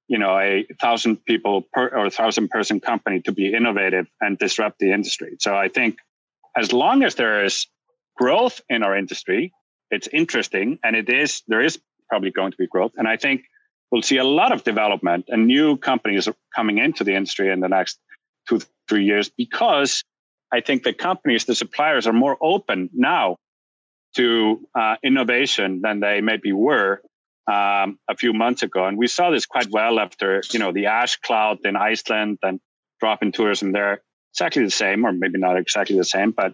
[0.08, 4.38] you know, a thousand people per or a thousand person company to be innovative and
[4.38, 5.36] disrupt the industry.
[5.40, 5.98] So I think
[6.56, 7.68] as long as there is
[8.18, 9.54] growth in our industry,
[9.92, 11.80] it's interesting and it is, there is
[12.10, 12.94] probably going to be growth.
[12.98, 13.44] And I think
[13.92, 17.68] we'll see a lot of development and new companies coming into the industry in the
[17.68, 18.00] next
[18.48, 20.04] two, three years because
[20.52, 23.38] I think the companies, the suppliers are more open now
[24.16, 27.02] to uh, innovation than they maybe were
[27.48, 28.86] um, a few months ago.
[28.86, 32.60] And we saw this quite well after, you know, the ash cloud in Iceland and
[33.00, 34.02] drop in tourism there.
[34.34, 36.54] Exactly the same, or maybe not exactly the same, but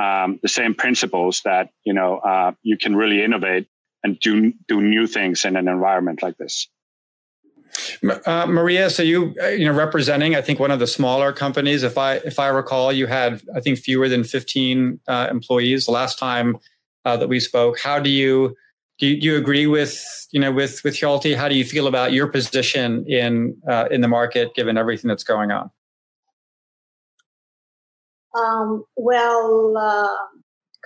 [0.00, 3.66] um, the same principles that, you know, uh, you can really innovate
[4.02, 6.68] and do, do new things in an environment like this.
[8.24, 11.82] Uh, Maria, so you uh, you know representing I think one of the smaller companies.
[11.82, 15.92] If I if I recall, you had I think fewer than fifteen uh, employees the
[15.92, 16.56] last time
[17.04, 17.78] uh, that we spoke.
[17.78, 18.56] How do you
[18.98, 21.36] do you, do you agree with you know with with Hjalti?
[21.36, 25.24] How do you feel about your position in uh, in the market given everything that's
[25.24, 25.70] going on?
[28.34, 30.35] Um, well, uh,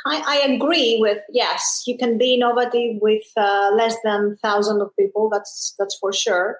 [0.06, 1.82] I, I, agree with yes.
[1.86, 5.28] You can be innovative with uh, less than thousand of people.
[5.30, 6.58] That's that's for sure.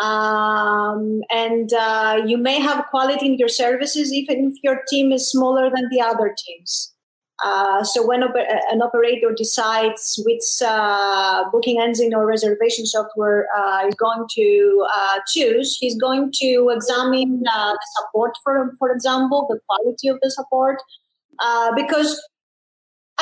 [0.00, 5.30] Um, and uh, you may have quality in your services even if your team is
[5.30, 6.94] smaller than the other teams.
[7.42, 8.34] Uh, so when op-
[8.70, 15.18] an operator decides which uh, booking engine or reservation software uh, is going to uh,
[15.26, 20.30] choose, he's going to examine uh, the support, for for example, the quality of the
[20.30, 20.82] support,
[21.74, 22.20] because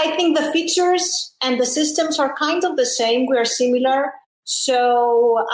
[0.00, 3.26] I think the features and the systems are kind of the same.
[3.26, 4.12] We are similar.
[4.44, 5.44] So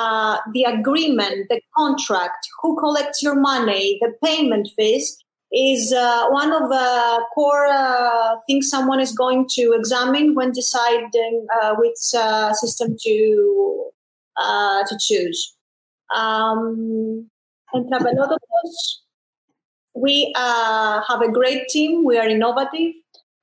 [0.53, 6.69] the agreement, the contract, who collects your money, the payment fees is uh, one of
[6.69, 12.97] the core uh, things someone is going to examine when deciding uh, which uh, system
[13.01, 13.91] to
[14.37, 15.57] uh, to choose.
[16.15, 17.31] Um,
[17.73, 18.99] and Travelotopos,
[19.95, 22.05] we uh, have a great team.
[22.05, 22.95] We are innovative.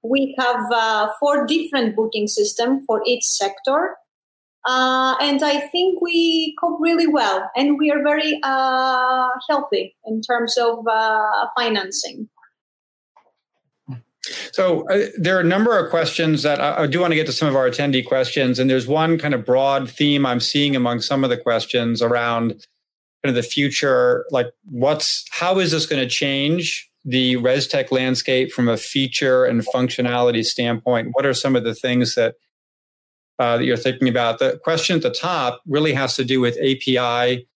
[0.03, 3.95] We have four different booking systems for each sector.
[4.67, 10.21] Uh, and I think we cope really well, and we are very uh, healthy in
[10.21, 12.29] terms of uh, financing.
[14.51, 17.25] So uh, there are a number of questions that I, I, do want to get
[17.25, 20.75] to some of our attendee questions, and there's one kind of broad theme I'm seeing
[20.75, 22.51] among some of the questions around
[23.23, 28.51] kind of the future, like what's how is this going to change the ResTech landscape
[28.51, 31.09] from a feature and functionality standpoint?
[31.13, 32.35] What are some of the things that
[33.39, 34.37] uh, that you're thinking about.
[34.37, 37.47] The question at the top really has to do with API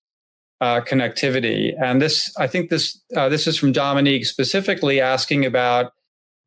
[0.59, 5.91] uh, connectivity, and this I think this uh, this is from Dominique specifically asking about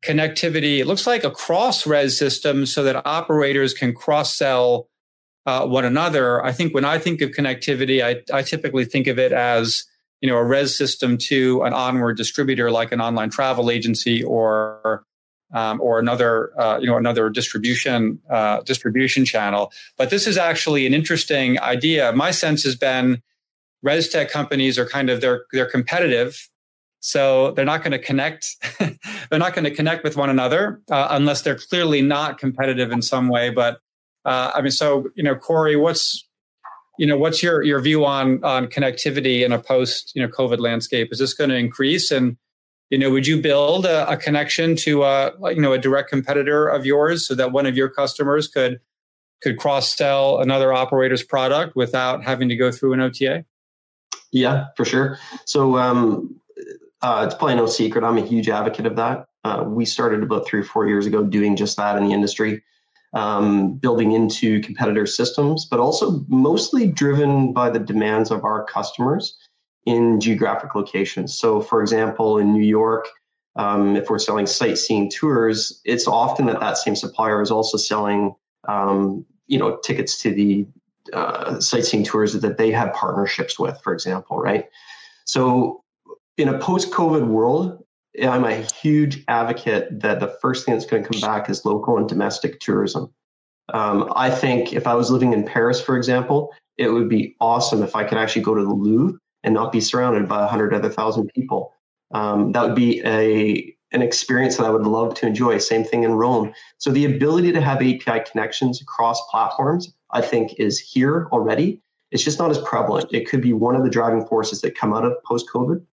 [0.03, 4.89] connectivity, it looks like across res systems so that operators can cross sell
[5.45, 6.43] uh, one another.
[6.43, 9.85] I think when I think of connectivity, I, I typically think of it as
[10.21, 15.03] you know a res system to an onward distributor like an online travel agency or
[15.53, 19.71] um, or another uh, you know another distribution uh, distribution channel.
[19.97, 22.11] But this is actually an interesting idea.
[22.13, 23.21] My sense has been
[23.81, 26.49] res tech companies are kind of they're they're competitive
[27.01, 28.57] so they're not going to connect.
[28.79, 33.01] they're not going to connect with one another uh, unless they're clearly not competitive in
[33.01, 33.49] some way.
[33.49, 33.79] But
[34.25, 36.27] uh, I mean, so you know, Kory, what's
[36.99, 40.59] you know, what's your your view on on connectivity in a post you know COVID
[40.59, 41.07] landscape?
[41.11, 42.11] Is this going to increase?
[42.11, 42.35] And
[42.89, 46.67] you know, would you build a, a connection to a you know a direct competitor
[46.67, 48.81] of yours so that one of your customers could
[49.41, 53.45] could cross sell another operator's product without having to go through an OTA?
[54.33, 55.17] Yeah, for sure.
[55.45, 56.35] So um,
[57.01, 58.03] uh, it's probably no secret.
[58.03, 59.27] I'm a huge advocate of that.
[59.45, 62.61] Uh, we started about three or four years ago doing just that in the industry,
[63.13, 69.37] um, building into competitor systems, but also mostly driven by the demands of our customers
[69.85, 71.37] in geographic locations.
[71.37, 73.07] So, for example, in New York,
[73.55, 78.35] um, if we're selling sightseeing tours, it's often that that same supplier is also selling,
[78.67, 80.67] um, you know, tickets to the
[81.13, 84.65] uh, sightseeing tours that they have partnerships with, for example, right?
[85.25, 85.83] So
[86.37, 87.83] in a post-COVID world,
[88.23, 91.97] I'm a huge advocate that the first thing that's going to come back is local
[91.97, 93.13] and domestic tourism.
[93.73, 97.83] Um, I think if I was living in Paris, for example, it would be awesome
[97.83, 100.73] if I could actually go to the Louvre and not be surrounded by a hundred
[100.73, 101.73] other thousand people.
[102.11, 105.57] Um, that would be a an experience that I would love to enjoy.
[105.57, 106.53] Same thing in Rome.
[106.77, 111.81] So the ability to have API connections across platforms, I think, is here already.
[112.11, 113.11] It's just not as prevalent.
[113.11, 115.83] It could be one of the driving forces that come out of post COVID.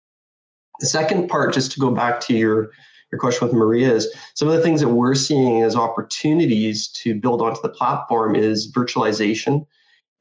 [0.80, 2.70] The second part, just to go back to your
[3.12, 7.14] your question with Maria, is some of the things that we're seeing as opportunities to
[7.14, 9.64] build onto the platform is virtualization,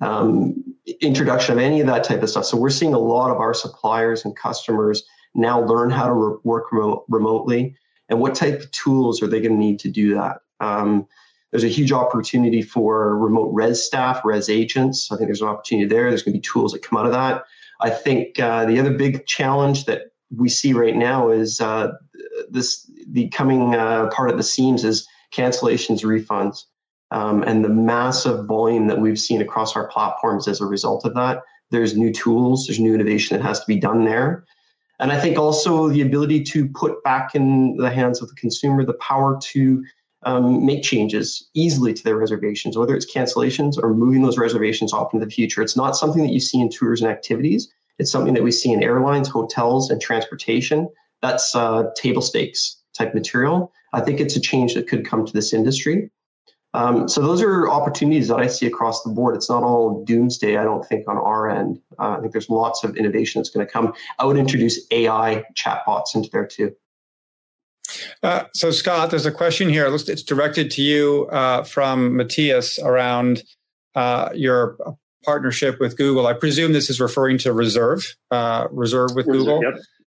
[0.01, 0.63] um,
[1.01, 2.45] introduction of any of that type of stuff.
[2.45, 6.37] So we're seeing a lot of our suppliers and customers now learn how to re-
[6.43, 7.75] work remote, remotely,
[8.09, 10.37] and what type of tools are they going to need to do that.
[10.59, 11.07] Um,
[11.51, 15.11] there's a huge opportunity for remote res staff, res agents.
[15.11, 16.09] I think there's an opportunity there.
[16.09, 17.45] There's going to be tools that come out of that.
[17.81, 21.91] I think uh, the other big challenge that we see right now is uh,
[22.49, 26.63] this the coming uh, part of the seams is cancellations, refunds,
[27.11, 31.13] um, and the massive volume that we've seen across our platforms as a result of
[31.15, 31.41] that.
[31.71, 34.45] There's new tools, there's new innovation that has to be done there.
[34.99, 38.85] And I think also the ability to put back in the hands of the consumer
[38.85, 39.83] the power to
[40.23, 45.13] um, make changes easily to their reservations, whether it's cancellations or moving those reservations off
[45.13, 45.61] into the future.
[45.61, 47.71] It's not something that you see in tours and activities.
[47.97, 50.89] It's something that we see in airlines, hotels, and transportation.
[51.21, 53.71] That's uh, table stakes type material.
[53.93, 56.11] I think it's a change that could come to this industry.
[56.73, 59.35] Um, so those are opportunities that I see across the board.
[59.35, 61.79] It's not all doomsday, I don't think, on our end.
[61.97, 63.93] Uh, I think there's lots of innovation that's going to come.
[64.19, 66.75] I would introduce AI chatbots into there too.
[68.21, 69.87] Uh, so, Scott, there's a question here.
[69.87, 73.43] It's directed to you uh, from Matthias around
[73.95, 74.75] uh, your
[75.25, 76.27] partnership with Google.
[76.27, 79.63] I presume this is referring to Reserve, uh, Reserve with Reserve, Google.
[79.63, 79.73] Yep.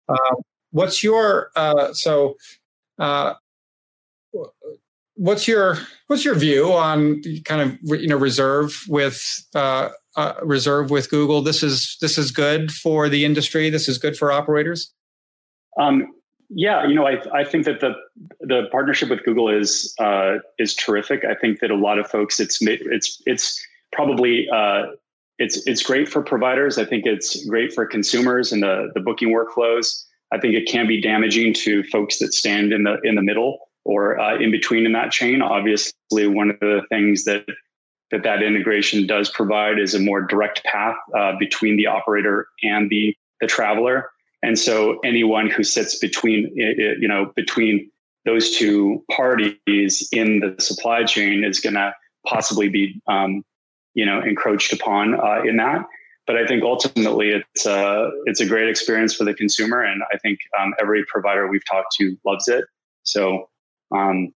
[0.09, 0.35] Uh,
[0.71, 2.35] what's your uh, so?
[2.99, 3.33] Uh,
[5.15, 9.21] what's your what's your view on kind of you know Reserve with
[9.55, 11.41] uh, uh, Reserve with Google?
[11.41, 13.69] This is this is good for the industry.
[13.69, 14.93] This is good for operators.
[15.79, 16.13] Um,
[16.49, 17.93] yeah, you know, I, I think that the
[18.39, 21.25] the partnership with Google is uh, is terrific.
[21.25, 24.87] I think that a lot of folks, it's it's it's probably uh,
[25.39, 26.77] it's it's great for providers.
[26.77, 30.03] I think it's great for consumers and the the booking workflows.
[30.31, 33.69] I think it can be damaging to folks that stand in the in the middle
[33.85, 35.41] or uh, in between in that chain.
[35.41, 37.45] Obviously, one of the things that
[38.11, 42.89] that that integration does provide is a more direct path uh, between the operator and
[42.89, 44.09] the the traveler.
[44.43, 47.89] And so, anyone who sits between you know between
[48.25, 51.93] those two parties in the supply chain is going to
[52.25, 53.43] possibly be um,
[53.97, 55.81] you know encroached upon uh, in that.
[56.27, 60.01] But I think ultimately it's a uh, it's a great experience for the consumer, and
[60.13, 62.63] I think um, every provider we've talked to loves it.
[63.03, 63.49] So
[63.91, 64.33] um,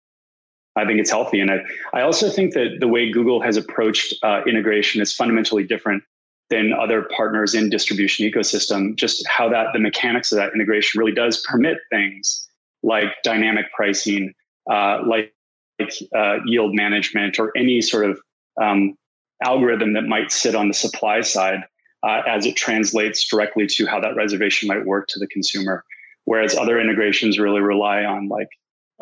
[0.75, 1.59] I think it's healthy, and I
[1.93, 6.03] I also think that the way Google has approached uh, integration is fundamentally different
[6.49, 8.95] than other partners in distribution ecosystem.
[8.95, 12.47] Just how that the mechanics of that integration really does permit things
[12.83, 14.33] like dynamic pricing,
[14.71, 15.33] uh, like,
[15.79, 18.19] like uh, yield management, or any sort of
[18.61, 18.95] um,
[19.43, 21.61] algorithm that might sit on the supply side
[22.03, 25.83] uh, as it translates directly to how that reservation might work to the consumer.
[26.25, 28.49] Whereas other integrations really rely on like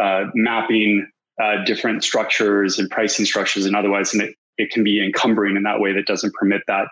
[0.01, 1.09] uh, mapping
[1.41, 5.63] uh, different structures and pricing structures and otherwise, and it, it can be encumbering in
[5.63, 6.87] that way that doesn't permit that.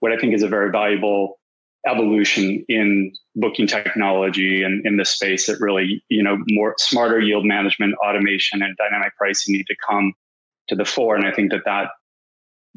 [0.00, 1.38] What I think is a very valuable
[1.86, 7.44] evolution in booking technology and in this space that really, you know, more smarter yield
[7.44, 10.12] management, automation, and dynamic pricing need to come
[10.68, 11.16] to the fore.
[11.16, 11.90] And I think that that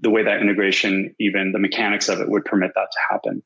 [0.02, 3.44] the way that integration, even the mechanics of it, would permit that to happen.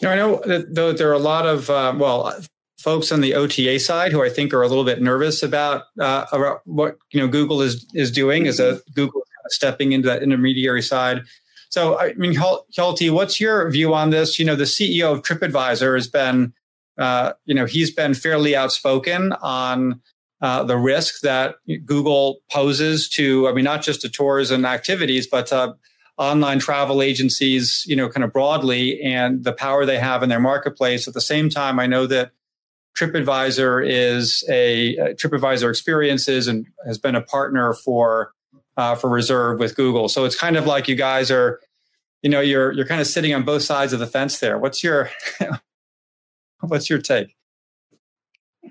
[0.00, 2.34] You know, I know that though there are a lot of uh, well
[2.78, 6.26] folks on the OTA side who I think are a little bit nervous about uh,
[6.32, 10.82] about what you know Google is is doing as a Google stepping into that intermediary
[10.82, 11.22] side.
[11.70, 14.38] So I mean, Hjalti, what's your view on this?
[14.38, 16.52] You know, the CEO of TripAdvisor has been,
[16.98, 20.00] uh, you know, he's been fairly outspoken on
[20.42, 21.54] uh, the risk that
[21.86, 25.74] Google poses to, I mean, not just to tours and activities, but uh,
[26.18, 30.40] online travel agencies, you know, kind of broadly, and the power they have in their
[30.40, 31.06] marketplace.
[31.06, 32.32] At the same time, I know that
[32.98, 38.32] TripAdvisor is a uh, TripAdvisor experiences and has been a partner for
[38.76, 40.08] uh, for Reserve with Google.
[40.08, 41.60] So it's kind of like you guys are,
[42.22, 44.58] you know, you're you're kind of sitting on both sides of the fence there.
[44.58, 45.08] What's your
[46.60, 47.36] what's your take?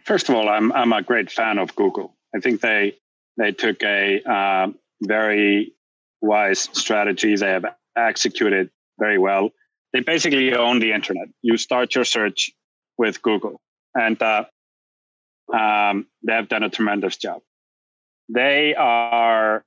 [0.05, 2.15] First of all, I'm I'm a great fan of Google.
[2.35, 2.97] I think they
[3.37, 4.67] they took a uh,
[5.01, 5.73] very
[6.21, 7.35] wise strategy.
[7.35, 9.51] They have executed very well.
[9.93, 11.27] They basically own the internet.
[11.41, 12.51] You start your search
[12.97, 13.59] with Google,
[13.93, 14.45] and uh,
[15.53, 17.41] um, they have done a tremendous job.
[18.29, 19.63] They are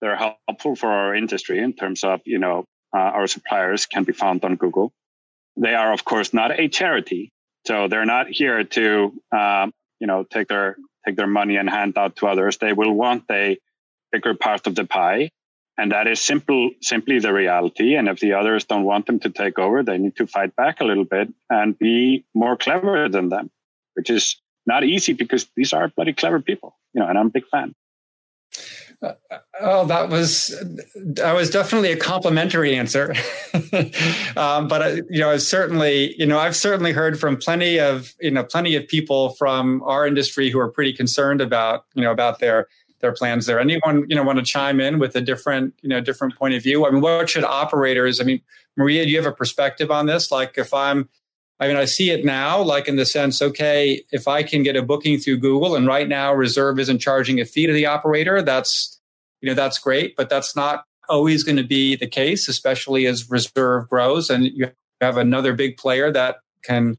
[0.00, 2.64] they're helpful for our industry in terms of you know
[2.96, 4.92] uh, our suppliers can be found on Google.
[5.56, 7.32] They are of course not a charity,
[7.66, 11.98] so they're not here to um, you know take their take their money and hand
[11.98, 12.58] out to others.
[12.58, 13.58] They will want a
[14.12, 15.30] bigger part of the pie,
[15.76, 17.94] and that is simple simply the reality.
[17.96, 20.80] And if the others don't want them to take over, they need to fight back
[20.80, 23.50] a little bit and be more clever than them,
[23.94, 27.08] which is not easy because these are bloody clever people, you know.
[27.08, 27.74] And I'm a big fan.
[29.02, 29.12] Uh,
[29.60, 30.54] oh, that was
[30.94, 33.14] that was definitely a complimentary answer,
[34.36, 38.14] um, but uh, you know, I certainly, you know, I've certainly heard from plenty of
[38.20, 42.10] you know plenty of people from our industry who are pretty concerned about you know
[42.10, 42.68] about their
[43.00, 43.60] their plans there.
[43.60, 46.62] Anyone you know want to chime in with a different you know different point of
[46.62, 46.86] view?
[46.86, 48.20] I mean, what should operators?
[48.20, 48.40] I mean,
[48.76, 50.30] Maria, do you have a perspective on this?
[50.30, 51.08] Like, if I'm
[51.58, 54.76] I mean, I see it now, like in the sense, okay, if I can get
[54.76, 58.42] a booking through Google and right now Reserve isn't charging a fee to the operator,
[58.42, 59.00] that's,
[59.40, 63.30] you know, that's great, but that's not always going to be the case, especially as
[63.30, 66.98] Reserve grows and you have another big player that can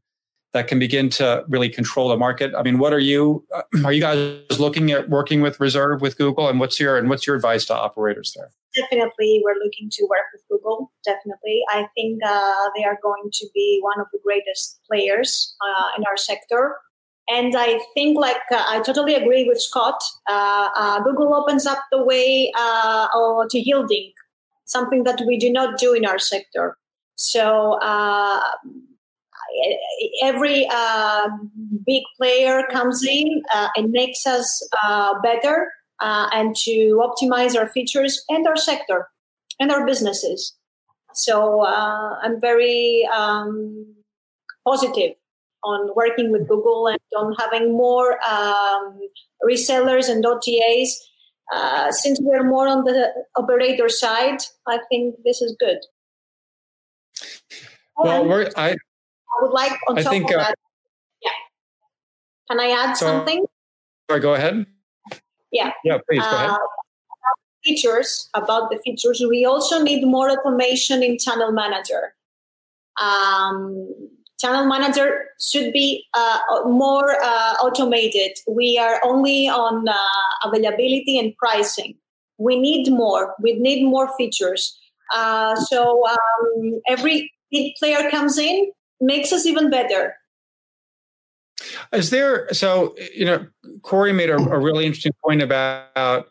[0.58, 2.52] that can begin to really control the market.
[2.56, 3.46] I mean, what are you
[3.84, 7.26] are you guys looking at working with Reserve with Google and what's your and what's
[7.26, 8.50] your advice to operators there?
[8.74, 10.92] definitely we're looking to work with Google.
[11.04, 15.96] Definitely, I think uh, they are going to be one of the greatest players uh,
[15.96, 16.76] in our sector.
[17.30, 20.00] And I think, like, uh, I totally agree with Scott.
[20.28, 23.06] Uh, uh, Google opens up the way uh,
[23.50, 24.12] to yielding,
[24.64, 26.78] something that we do not do in our sector.
[27.16, 27.78] So
[30.22, 30.66] every
[31.86, 33.42] big player comes in
[33.76, 34.68] and makes us
[35.22, 35.68] better
[36.00, 39.08] uh, and to optimize our features and our sector
[39.58, 40.54] and our businesses.
[41.14, 43.94] So uh, I'm very um,
[44.66, 45.12] positive
[45.64, 49.00] on working with Google and on having more um,
[49.44, 50.90] resellers and OTAs.
[51.52, 55.78] Uh, since we're more on the operator side, I think this is good.
[57.96, 58.76] Well, we're, I,
[59.38, 60.52] I would like on I top think, of uh.
[61.22, 61.30] Yeah.
[62.50, 63.46] Can I add so, something?
[64.10, 64.66] Sorry, go ahead.
[65.52, 65.72] Yeah.
[65.84, 66.50] Yeah, please go ahead.
[66.50, 66.58] Uh,
[67.64, 69.22] features about the features.
[69.28, 72.14] We also need more automation in Channel Manager.
[73.00, 73.88] Um,
[74.40, 78.38] Channel Manager should be uh, more uh, automated.
[78.46, 79.94] We are only on uh,
[80.44, 81.96] availability and pricing.
[82.38, 83.34] We need more.
[83.40, 84.78] We need more features.
[85.14, 88.70] Uh, so um, every big player comes in,
[89.00, 90.14] makes us even better.
[91.92, 93.46] Is there so you know
[93.82, 96.28] Kory made a, a really interesting point about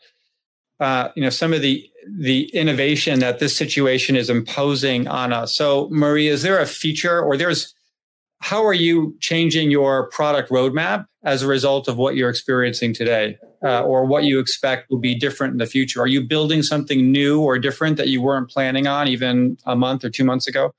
[0.79, 5.55] uh, you know some of the the innovation that this situation is imposing on us.
[5.55, 7.73] So Marie, is there a feature or there's
[8.39, 13.37] how are you changing your product roadmap as a result of what you're experiencing today,
[13.63, 15.99] uh, or what you expect will be different in the future?
[16.01, 20.05] Are you building something new or different that you weren't planning on even a month
[20.05, 20.73] or two months ago?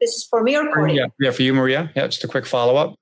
[0.00, 0.94] This is for me or Kory?
[0.94, 1.90] Yeah, yeah, for you, Maria.
[1.96, 2.94] Yeah, just a quick follow up.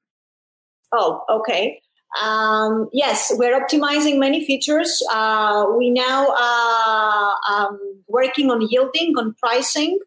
[0.92, 1.80] Oh, okay.
[2.22, 5.02] Um, yes, we're optimizing many features.
[5.12, 9.98] Uh, we now are uh, um, working on yielding, on pricing.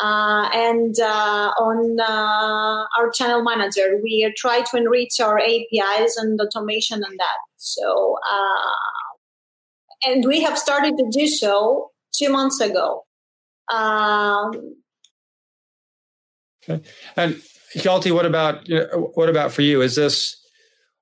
[0.00, 6.40] Uh, and uh, on uh, our channel manager, we try to enrich our APIs and
[6.40, 7.38] automation and that.
[7.56, 13.04] So, uh, and we have started to do so two months ago.
[13.70, 14.76] Um,
[16.68, 16.82] okay.
[17.16, 17.40] And
[17.76, 18.68] Hjalti, what about
[19.14, 19.80] what about for you?
[19.80, 20.36] Is this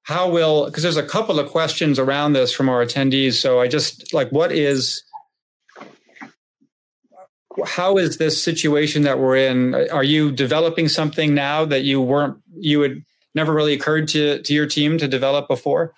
[0.08, 3.34] how will because there's a couple of questions around this from our attendees.
[3.34, 5.04] So I just like what is
[7.66, 9.74] how is this situation that we're in?
[9.90, 13.04] Are you developing something now that you weren't you would
[13.34, 15.92] never really occurred to to your team to develop before?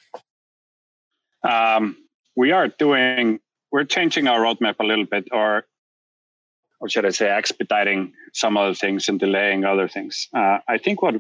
[1.49, 1.97] Um,
[2.35, 3.39] we are doing
[3.71, 5.67] we're changing our roadmap a little bit, or
[6.81, 10.29] or should I say, expediting some other things and delaying other things.
[10.35, 11.17] Uh, I think what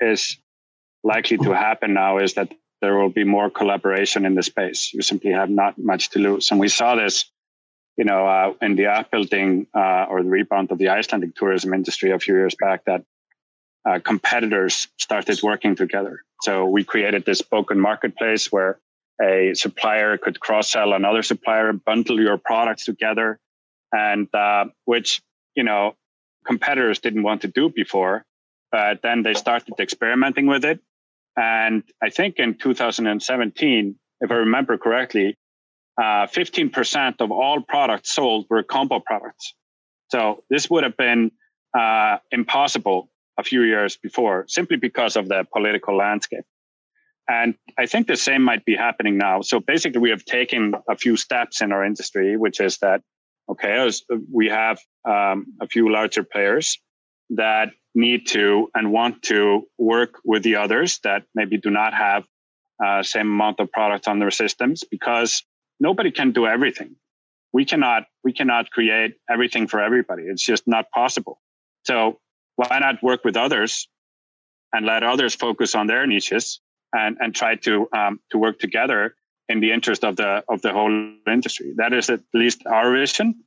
[0.00, 0.38] is
[1.04, 4.92] likely to happen now is that there will be more collaboration in the space.
[4.92, 7.30] You simply have not much to lose, and we saw this
[7.96, 11.74] you know, uh, in the app building uh, or the rebound of the Icelandic tourism
[11.74, 13.04] industry a few years back, that
[13.88, 16.22] uh, competitors started working together.
[16.42, 18.78] So we created this Bókun marketplace where
[19.20, 23.38] a supplier could cross sell another supplier, bundle your products together,
[23.92, 25.20] and uh, which
[25.54, 25.94] you know
[26.46, 28.24] competitors didn't want to do before.
[28.70, 30.80] But then they started experimenting with it,
[31.36, 35.36] and I think in 2017, if I remember correctly,
[35.98, 39.54] uh, 15% of all products sold were combo products.
[40.10, 41.30] So this would have been
[41.78, 46.44] uh, impossible a few years before simply because of the political landscape.
[47.28, 49.42] And I think the same might be happening now.
[49.42, 53.00] So basically, we have taken a few steps in our industry, which is that,
[53.48, 53.90] okay,
[54.30, 54.78] we have
[55.08, 56.78] um, a few larger players
[57.30, 62.24] that need to and want to work with the others that maybe do not have
[62.84, 65.42] uh, same amount of products on their systems because
[65.78, 66.96] nobody can do everything.
[67.52, 70.24] We cannot we cannot create everything for everybody.
[70.24, 71.40] It's just not possible.
[71.84, 72.18] So
[72.56, 73.88] why not work with others
[74.72, 76.60] and let others focus on their niches
[76.94, 79.14] and, and try to um, to work together
[79.52, 80.94] in the interest of the of the whole
[81.26, 81.72] industry.
[81.76, 83.44] That is at least our vision,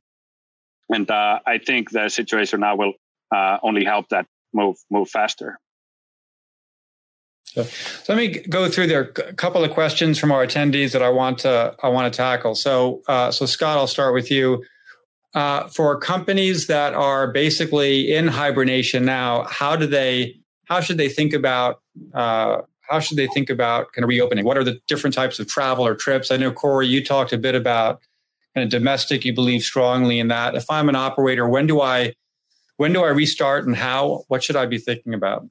[0.88, 2.94] and uh, I think the situation now will
[3.34, 5.58] uh, only help that move move faster.
[7.44, 11.02] So, so, let me go through there a couple of questions from our attendees that
[11.02, 12.54] I want to I want to tackle.
[12.54, 14.64] So uh, so Scott, I'll start with you.
[15.34, 20.36] Uh, for companies that are basically in hibernation now, how do they
[20.66, 21.80] how should they think about
[22.14, 24.44] uh, how should they think about kind of reopening?
[24.44, 26.30] What are the different types of travel or trips?
[26.30, 28.00] I know Kory, you talked a bit about
[28.54, 29.24] kind of domestic.
[29.24, 30.54] You believe strongly in that.
[30.54, 32.14] If I'm an operator, when do I
[32.76, 34.24] when do I restart and how?
[34.28, 35.46] What should I be thinking about?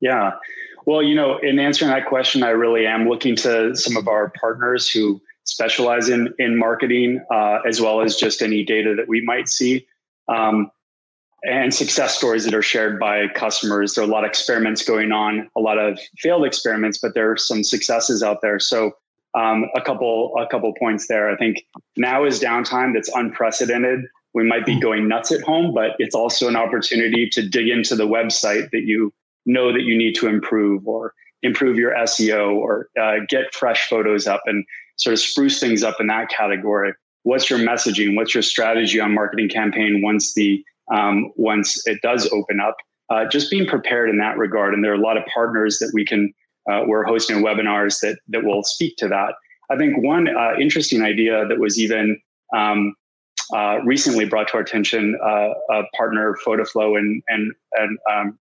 [0.00, 0.32] Yeah.
[0.84, 4.30] Well, you know, in answering that question, I really am looking to some of our
[4.30, 9.20] partners who specialize in in marketing, uh, as well as just any data that we
[9.20, 9.86] might see,
[10.28, 10.70] um,
[11.44, 13.94] and success stories that are shared by customers.
[13.94, 17.30] There are a lot of experiments going on, a lot of failed experiments, but there
[17.30, 18.60] are some successes out there.
[18.60, 18.92] So,
[19.34, 21.30] um, a couple a couple points there.
[21.30, 21.64] I think
[21.96, 24.04] now is downtime that's unprecedented.
[24.34, 27.96] We might be going nuts at home, but it's also an opportunity to dig into
[27.96, 29.12] the website that you
[29.46, 34.26] know that you need to improve or improve your SEO or uh, get fresh photos
[34.26, 34.64] up and
[34.96, 36.92] sort of spruce things up in that category.
[37.24, 38.16] What's your messaging?
[38.16, 42.76] What's your strategy on marketing campaign once the um, once it does open up?
[43.10, 44.72] Uh, just being prepared in that regard.
[44.72, 46.32] And there are a lot of partners that we can
[46.70, 49.34] uh, we're hosting webinars that that will speak to that.
[49.70, 52.20] I think one uh, interesting idea that was even
[52.54, 52.94] um,
[53.52, 58.38] uh, recently brought to our attention, uh, a partner, PhotoFlow, and and and um,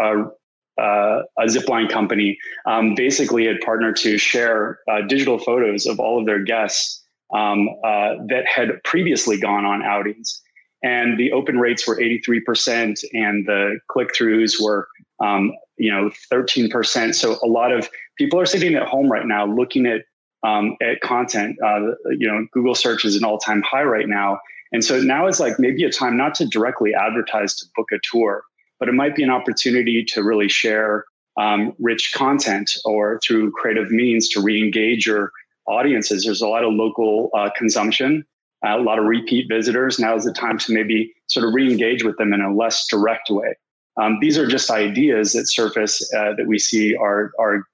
[0.00, 6.20] uh, uh, a zipline company um, basically had partnered to share digital photos of all
[6.20, 10.42] of their guests um, that had previously gone on outings.
[10.86, 14.86] And the open rates were 83%, and the click throughs were,
[15.20, 17.12] um, you know, 13%.
[17.12, 20.02] So a lot of people are sitting at home right now looking at
[20.46, 21.56] um, at content.
[21.60, 24.38] Uh, you know, Google search is an all time high right now.
[24.70, 27.96] And so now is like maybe a time not to directly advertise to book a
[28.12, 28.44] tour,
[28.78, 31.04] but it might be an opportunity to really share
[31.36, 35.32] um, rich content or through creative means to re-engage your
[35.66, 36.24] audiences.
[36.24, 38.24] There's a lot of local uh, consumption,
[38.64, 39.98] uh, a lot of repeat visitors.
[39.98, 43.30] Now is the time to maybe sort of re-engage with them in a less direct
[43.30, 43.54] way.
[44.00, 47.64] Um, these are just ideas that surface uh, that we see are are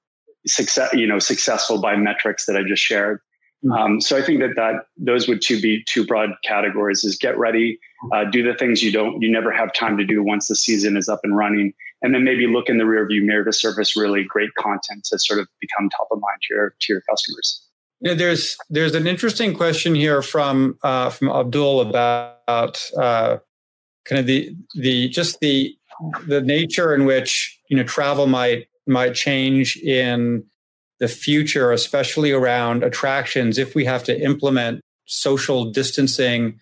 [0.47, 3.19] success, you know, successful by metrics that I just shared.
[3.63, 3.71] Mm-hmm.
[3.71, 7.37] Um, so I think that that those would two be two broad categories: is get
[7.37, 7.79] ready,
[8.13, 10.97] uh, do the things you don't, you never have time to do once the season
[10.97, 14.23] is up and running, and then maybe look in the rearview mirror to surface really
[14.23, 17.62] great content to sort of become top of mind to your to your customers.
[18.03, 23.37] There's there's an interesting question here from uh, from Abdul about uh,
[24.05, 25.75] kind of the the just the
[26.27, 30.43] the nature in which you know travel might might change in
[30.99, 36.59] the future, especially around attractions, if we have to implement social distancing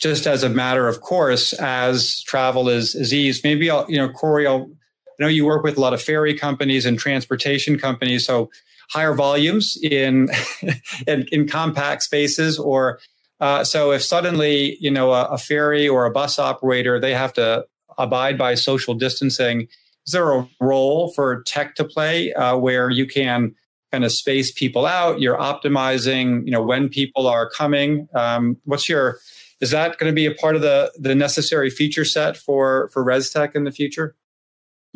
[0.00, 3.44] just as a matter of course as travel is, is eased.
[3.44, 4.68] Maybe I'll, you know, Kory, I'll,
[5.08, 8.50] I know you work with a lot of ferry companies and transportation companies, so
[8.90, 10.28] higher volumes in
[11.06, 12.98] in, in compact spaces or
[13.38, 17.32] uh, so if suddenly you know a, a, ferry or a bus operator they have
[17.32, 17.64] to
[17.98, 19.68] abide by social distancing
[20.06, 23.54] is there a role for tech to play uh, where you can
[23.92, 25.20] kind of space people out?
[25.20, 28.08] You're optimizing you know when people are coming.
[28.14, 29.18] Um, what's your
[29.60, 33.04] is that going to be a part of the the necessary feature set for for
[33.04, 34.14] ResTech in the future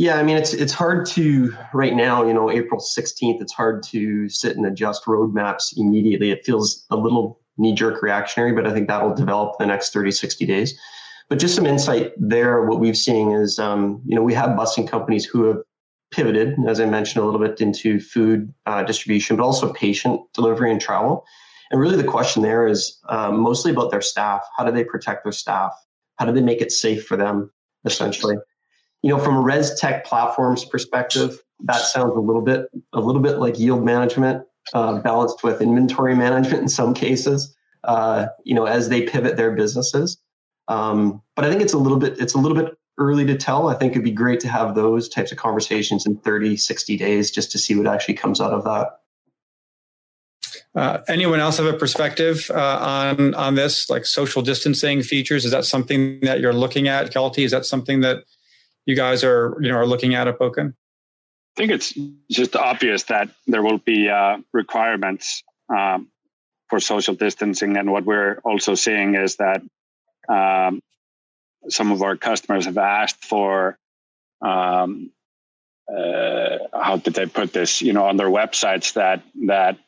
[0.01, 3.83] yeah, I mean it's it's hard to right now, you know, April 16th, it's hard
[3.83, 6.31] to sit and adjust roadmaps immediately.
[6.31, 10.47] It feels a little knee-jerk reactionary, but I think that'll develop the next 30, 60
[10.47, 10.81] days.
[11.29, 14.89] But just some insight there, what we've seen is um, you know, we have busing
[14.89, 15.59] companies who have
[16.13, 20.73] pivoted, as I mentioned a little bit, into food uh, distribution, but also patient delivery
[20.73, 21.27] and travel.
[21.71, 24.49] And really the question there is um, mostly about their staff.
[24.57, 25.73] How do they protect their staff?
[26.17, 27.51] How do they make it safe for them,
[27.85, 28.37] essentially?
[29.03, 33.23] You know, from a res tech platforms perspective, that sounds a little bit a little
[33.23, 34.45] bit like yield management
[34.75, 37.57] uh, balanced with inventory management in some cases.
[37.85, 40.19] Uh, you know, as they pivot their businesses.
[40.69, 43.69] Um, but I think it's a little bit it's a little bit early to tell.
[43.69, 47.31] I think it'd be great to have those types of conversations in 30, 60 days
[47.31, 49.01] just to see what actually comes out of that.
[50.75, 55.45] Uh, anyone else have a perspective uh, on on this, like social distancing features?
[55.45, 57.45] Is that something that you're looking at, Hjalti?
[57.45, 58.25] Is that something that
[58.87, 60.71] you guys are you know are looking at at Bókun?
[60.71, 61.95] I think it's
[62.31, 66.09] just obvious that there will be uh, requirements um,
[66.69, 69.63] for social distancing, and what we're also seeing is that
[70.29, 70.81] um,
[71.69, 73.79] some of our customers have asked for
[74.41, 75.11] um,
[75.89, 77.83] uh, how did they put this?
[77.83, 79.79] You know, on their websites that that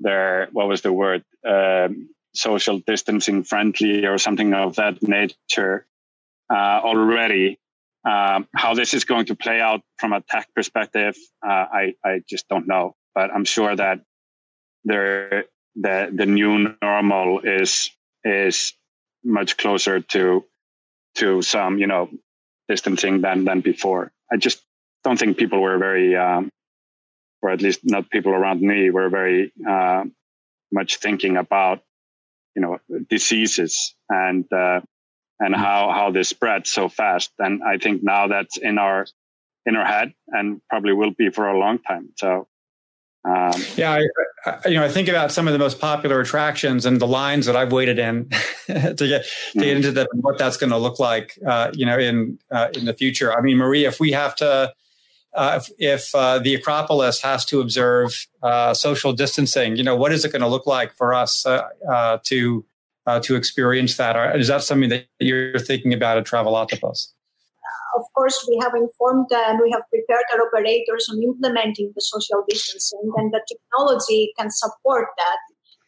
[0.00, 5.86] they're what was the word um, social distancing friendly or something of that nature
[6.50, 7.58] uh, already
[8.08, 11.14] um, how this is going to play out from a tech perspective,
[11.46, 12.94] uh, I, I just don't know.
[13.14, 14.00] But I'm sure that
[14.84, 15.44] there
[15.76, 17.90] the the new normal is
[18.24, 18.72] is
[19.24, 20.44] much closer to
[21.16, 22.08] to some you know
[22.68, 24.10] distancing than than before.
[24.32, 24.62] I just
[25.04, 26.50] don't think people were very, um,
[27.42, 30.04] or at least not people around me, were very uh,
[30.72, 31.82] much thinking about
[32.54, 32.78] you know
[33.10, 34.80] diseases and uh,
[35.40, 35.62] and mm-hmm.
[35.62, 37.30] how how this spread so fast.
[37.38, 39.06] And I think now that's in our
[39.66, 42.10] in our head and probably will be for a long time.
[42.16, 42.48] So.
[43.24, 46.86] Um, yeah, I, I, you know, I think about some of the most popular attractions
[46.86, 48.30] and the lines that I've waited in
[48.66, 49.62] to get to get mm-hmm.
[49.62, 52.84] into that and what that's going to look like, uh, you know, in uh, in
[52.86, 53.36] the future.
[53.36, 54.72] I mean, Maria, if we have to,
[55.34, 60.12] uh, if, if uh, the Acropolis has to observe uh, social distancing, you know, what
[60.12, 62.64] is it going to look like for us uh, to
[63.08, 64.16] uh, to experience that?
[64.16, 67.08] Or is that something that you're thinking about at Travelotopos?
[67.96, 72.44] Of course, we have informed and we have prepared our operators on implementing the social
[72.48, 75.38] distancing, and the technology can support that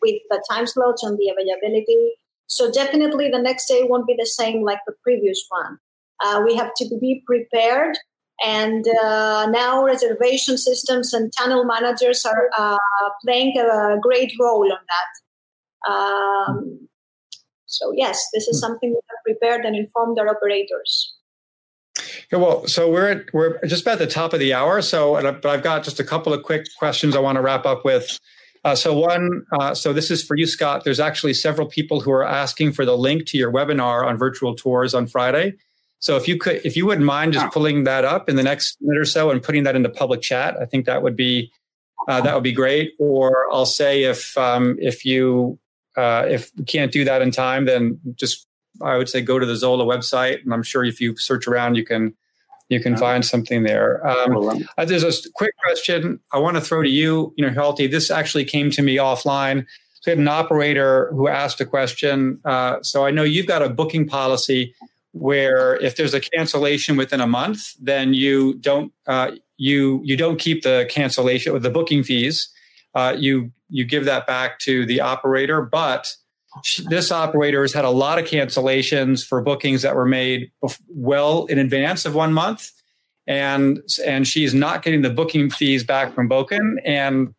[0.03, 2.15] with the time slots and the availability.
[2.47, 5.79] So definitely, the next day won't be the same like the previous one.
[6.25, 7.97] Uh, we have to be prepared
[8.43, 12.79] and uh, now reservation systems and channel managers are uh,
[13.25, 15.93] playing a great role on that.
[15.93, 16.89] Um,
[17.71, 18.67] so yes, this is hmm.
[18.67, 21.15] something we have prepared and informed our operators.
[22.33, 24.81] Yeah, well, so we're at, we're just about the top of the hour.
[24.83, 27.85] So, but I've got just a couple of quick questions I want to wrap up
[27.85, 28.19] with.
[28.63, 30.85] Uh, so one, uh, so this is for you, Scott.
[30.85, 34.55] There's actually several people who are asking for the link to your webinar on virtual
[34.55, 35.55] tours on Friday.
[35.99, 38.77] So if you could, if you wouldn't mind just pulling that up in the next
[38.81, 41.53] minute or so and putting that into public chat, I think that would be
[42.09, 42.93] uh, that would be great.
[42.99, 45.59] Or I'll say if um, if you
[45.97, 48.47] uh, if we can't do that in time, then just
[48.83, 51.75] I would say go to the Xola website, and I'm sure if you search around,
[51.75, 52.15] you can
[52.69, 54.07] you can find something there.
[54.07, 57.35] Um, uh, there's a quick question I want to throw to you.
[57.37, 59.67] You know, Hjalti, this actually came to me offline.
[59.95, 62.41] So we had an operator who asked a question.
[62.45, 64.73] Uh, so I know you've got a booking policy
[65.13, 70.39] where if there's a cancellation within a month, then you don't uh, you you don't
[70.39, 72.49] keep the cancellation or the booking fees.
[72.95, 75.63] Uh, you you give that back to the operator.
[75.63, 76.15] But
[76.89, 80.51] this operator has had a lot of cancellations for bookings that were made
[80.89, 82.71] well in advance of one month,
[83.27, 87.35] and and she's not getting the booking fees back from Bókun, and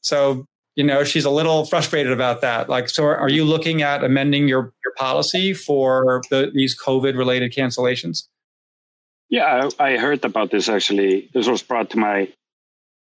[0.00, 0.46] so
[0.78, 2.68] you know, she's a little frustrated about that.
[2.68, 7.52] Like, so are you looking at amending your, your policy for the, these COVID related
[7.52, 8.28] cancellations?
[9.28, 11.30] Yeah, I, I heard about this actually.
[11.34, 12.32] This was brought to my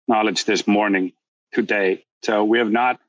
[0.08, 1.12] knowledge this morning,
[1.52, 2.06] today.
[2.22, 3.00] So we have not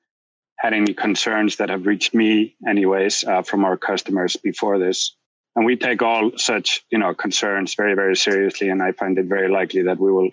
[0.58, 5.16] had any concerns that have reached me, anyways, uh, from our customers before this.
[5.56, 8.70] And we take all such, you know, concerns very, very seriously.
[8.70, 10.30] And I find it very likely that we will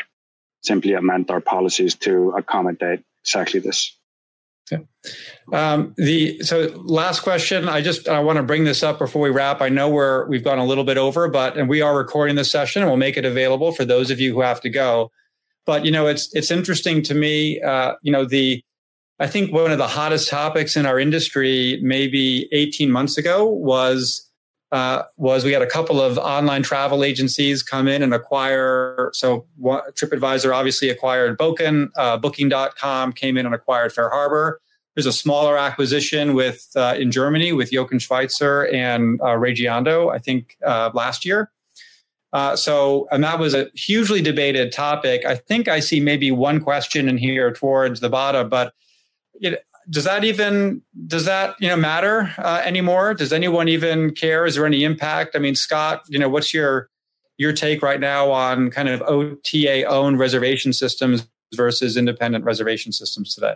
[0.62, 3.96] simply amend our policies to accommodate exactly this.
[4.72, 4.84] Okay.
[5.52, 7.68] Um, the so last question.
[7.68, 9.62] I just I want to bring this up before we wrap.
[9.62, 12.50] I know we're we've gone a little bit over, but and we are recording this
[12.50, 15.12] session, and we'll make it available for those of you who have to go.
[15.66, 17.60] But you know, it's it's interesting to me.
[17.60, 18.60] Uh, you know, the
[19.18, 24.22] I think one of the hottest topics in our industry, maybe 18 months ago, was
[24.72, 29.10] uh, was we had a couple of online travel agencies come in and acquire.
[29.14, 31.88] So TripAdvisor obviously acquired Bókun.
[31.96, 34.56] Uh, Booking.com came in and acquired FareHarbor.
[34.94, 40.18] There's a smaller acquisition with uh, in Germany with Jochen Schweizer and uh, Regiondo, I
[40.18, 41.50] think uh, last year.
[42.32, 45.24] Uh, so, and that was a hugely debated topic.
[45.24, 48.74] I think I see maybe one question in here towards the bottom, but
[49.40, 53.14] it, does that even does that you know matter uh, anymore?
[53.14, 54.46] Does anyone even care?
[54.46, 55.36] Is there any impact?
[55.36, 56.88] I mean, Scott, you know, what's your
[57.38, 63.34] your take right now on kind of OTA owned reservation systems versus independent reservation systems
[63.34, 63.54] today?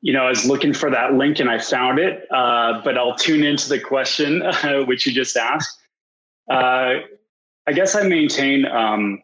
[0.00, 3.14] You know, I was looking for that link and I found it, uh, but I'll
[3.14, 5.78] tune into the question uh, which you just asked.
[6.50, 7.00] Uh,
[7.66, 9.22] I guess I maintain, um,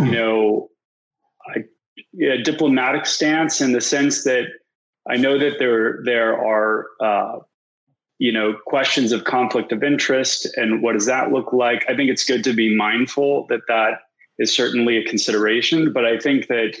[0.00, 0.68] you know,
[1.46, 1.64] I
[2.18, 4.46] a diplomatic stance in the sense that
[5.08, 7.38] I know that there there are uh,
[8.18, 11.84] you know questions of conflict of interest and what does that look like.
[11.88, 14.00] I think it's good to be mindful that that
[14.38, 16.76] is certainly a consideration, but I think that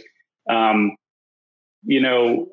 [0.48, 0.96] um,
[1.84, 2.48] you know.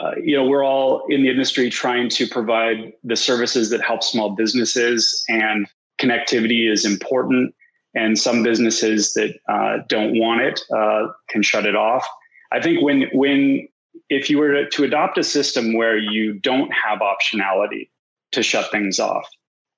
[0.00, 4.04] Uh, you know, we're all in the industry trying to provide the services that help
[4.04, 5.66] small businesses, and
[6.00, 7.52] connectivity is important
[7.94, 12.06] and some businesses that uh, don't want it uh, can shut it off.
[12.52, 13.68] I think when when
[14.10, 17.90] if you were to, adopt a system where you don't have optionality
[18.32, 19.28] to shut things off,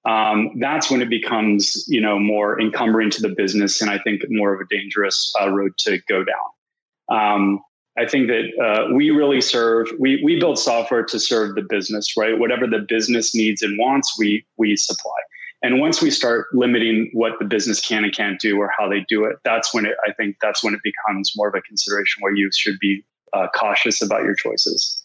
[0.04, 4.22] um, that's when it becomes you know more encumbering to the business, and I think
[4.28, 6.46] more of a dangerous uh, road to go down.
[7.10, 7.60] Um,
[7.98, 9.88] I think that uh, we really serve.
[9.98, 12.38] We we build software to serve the business, right?
[12.38, 15.10] Whatever the business needs and wants, we we supply.
[15.62, 19.04] And once we start limiting what the business can and can't do or how they
[19.08, 22.22] do it, that's when it, I think that's when it becomes more of a consideration
[22.22, 23.04] where you should be
[23.34, 25.02] uh, cautious about your choices.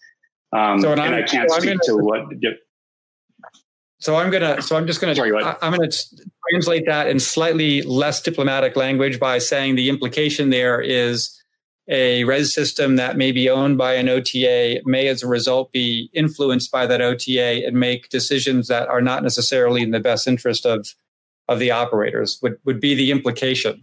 [0.54, 2.24] Um, so and, and I can't so speak gonna, to what.
[4.00, 4.62] So I'm gonna.
[4.62, 5.16] So I'm just gonna.
[5.16, 5.90] Sorry, I'm gonna
[6.52, 11.42] translate that in slightly less diplomatic language by saying the implication there is
[11.88, 16.10] a res system that may be owned by an OTA may, as a result, be
[16.14, 20.66] influenced by that OTA and make decisions that are not necessarily in the best interest
[20.66, 20.88] of
[21.48, 22.40] of the operators.
[22.42, 23.82] Would would be the implication,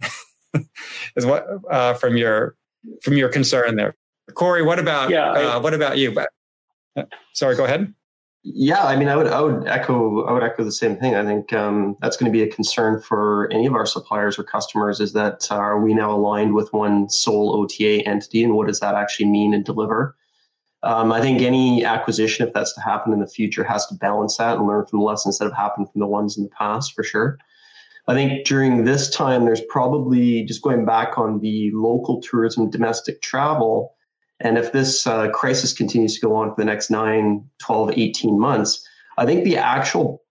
[1.15, 2.55] is what uh, from your
[3.01, 3.95] from your concern there,
[4.33, 4.63] Kory.
[4.63, 6.13] What about yeah, I, uh, what about you?
[6.95, 7.93] Uh, sorry, go ahead.
[8.45, 11.15] Yeah, I mean, I would, I would echo, I would echo the same thing.
[11.15, 14.43] I think um, that's going to be a concern for any of our suppliers or
[14.43, 14.99] customers.
[14.99, 18.81] Is that uh, are we now aligned with one sole OTA entity, and what does
[18.81, 20.17] that actually mean and deliver?
[20.83, 24.35] Um, I think any acquisition, if that's to happen in the future, has to balance
[24.35, 26.93] that and learn from the lessons that have happened from the ones in the past,
[26.93, 27.37] for sure.
[28.09, 33.21] I think during this time, there's probably just going back on the local tourism, domestic
[33.21, 33.95] travel
[34.39, 38.39] and if this uh, crisis continues to go on for the next 9, 12, 18
[38.39, 40.23] months, I think the actual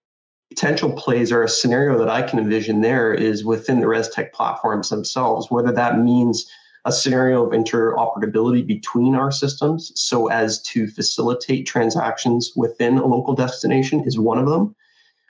[0.49, 4.89] potential plays or a scenario that I can envision there is within the ResTech platforms
[4.89, 6.47] themselves, whether that means
[6.85, 13.33] a scenario of interoperability between our systems so as to facilitate transactions within a local
[13.33, 14.75] destination is one of them.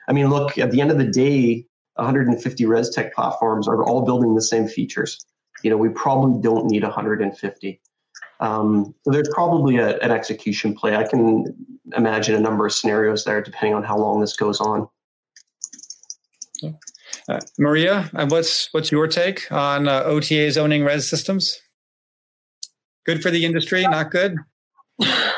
[0.08, 4.34] I mean, look, at the end of the day, 150 ResTech platforms are all building
[4.34, 5.24] the same features.
[5.62, 7.80] You know, we probably don't need 150.
[8.40, 10.96] Um, so there's probably a, an execution play.
[10.96, 11.54] I can
[11.96, 14.88] imagine a number of scenarios there, depending on how long this goes on.
[17.28, 21.58] Uh, Maria, what's what's your take on uh, OTA zoning res systems?
[23.06, 24.36] Good for the industry, not good.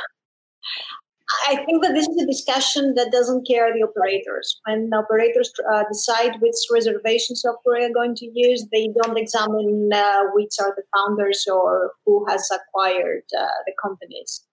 [1.49, 4.61] I think that this is a discussion that doesn't care the operators.
[4.67, 10.25] When operators uh, decide which reservation software they're going to use, they don't examine uh,
[10.35, 14.45] which are the founders or who has acquired uh, the companies.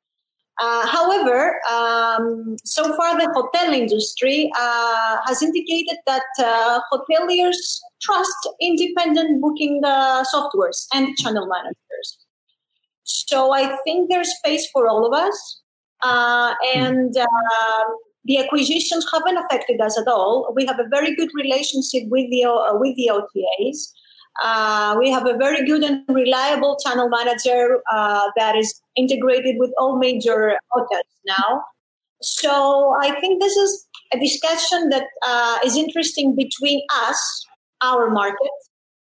[0.61, 8.49] Uh, however, um, so far the hotel industry uh, has indicated that uh, hoteliers trust
[8.61, 12.19] independent booking softwares and channel managers.
[13.01, 15.62] So I think there's space for all of us.
[16.03, 17.83] Uh, and uh,
[18.25, 20.51] the acquisitions haven't affected us at all.
[20.55, 23.91] We have a very good relationship with the uh, with the OTAs.
[24.43, 29.71] Uh, we have a very good and reliable channel manager uh, that is integrated with
[29.77, 31.63] all major hotels now.
[32.21, 37.45] So I think this is a discussion that uh, is interesting between us,
[37.83, 38.51] our market,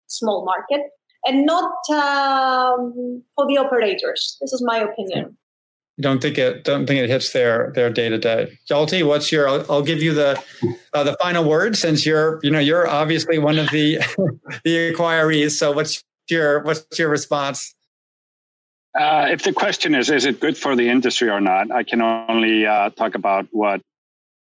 [0.07, 0.81] small market,
[1.25, 4.37] and not um, for the operators.
[4.41, 5.37] This is my opinion
[6.01, 8.57] don't think it don't think it hits their their day to day.
[8.69, 9.47] Hjalti, what's your?
[9.47, 10.41] I'll, I'll, give you the
[10.93, 13.99] uh, the final word since you're you know you're obviously one of the
[14.63, 15.57] the inquiries.
[15.57, 17.75] So what's your what's your response?
[18.99, 22.01] Uh, if the question is is it good for the industry or not, I can
[22.01, 23.81] only uh, talk about what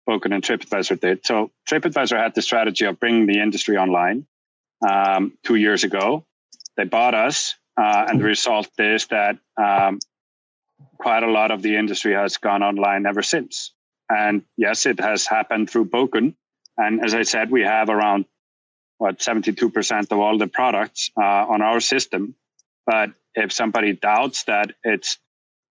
[0.10, 1.26] Bókun and TripAdvisor did.
[1.26, 4.26] So TripAdvisor had the strategy of bringing the industry online
[4.88, 6.26] um, two years ago.
[6.78, 10.00] They bought us, uh, and the result is that um,
[10.98, 13.74] quite a lot of the industry has gone online ever since.
[14.10, 16.36] And yes, it has happened through Bókun.
[16.78, 18.26] And as I said, we have around
[18.98, 22.36] what 72% of all the products uh, on our system.
[22.86, 25.18] But if somebody doubts that it's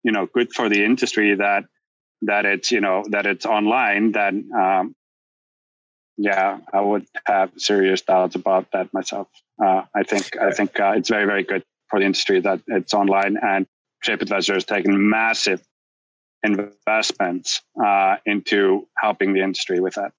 [0.02, 1.64] you know good for the industry that
[2.22, 4.94] that it's you know that it's online, then um,
[6.16, 9.28] yeah, I would have serious doubts about that myself.
[9.62, 12.94] Uh, I think I think uh, it's very very good for the industry that it's
[12.94, 13.66] online and
[14.06, 15.62] TripAdvisor has taken massive
[16.42, 20.12] investments uh, into helping the industry with that.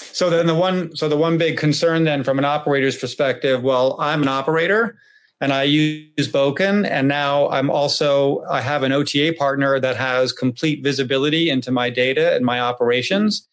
[0.00, 3.96] So then the one, so the one big concern then from an operator's perspective, well,
[4.00, 4.96] I'm an operator
[5.40, 10.32] and I use Bókun, and now I'm also I have an OTA partner that has
[10.32, 13.46] complete visibility into my data and my operations,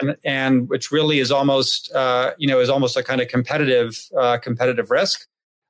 [0.00, 3.98] and and which really is almost uh, you know is almost a kind of competitive
[4.18, 5.26] uh, competitive risk.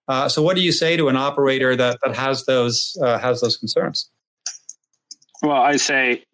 [0.09, 3.41] Uh, so, what do you say to an operator that that has those uh, has
[3.41, 4.11] those concerns?
[5.43, 6.25] Well, I say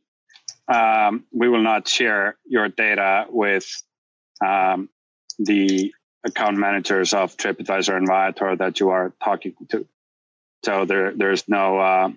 [0.68, 3.66] um, we will not share your data with
[4.44, 4.88] um,
[5.38, 5.92] the
[6.24, 9.86] account managers of TripAdvisor and Viator that you are talking to.
[10.64, 12.10] So there, there's no uh,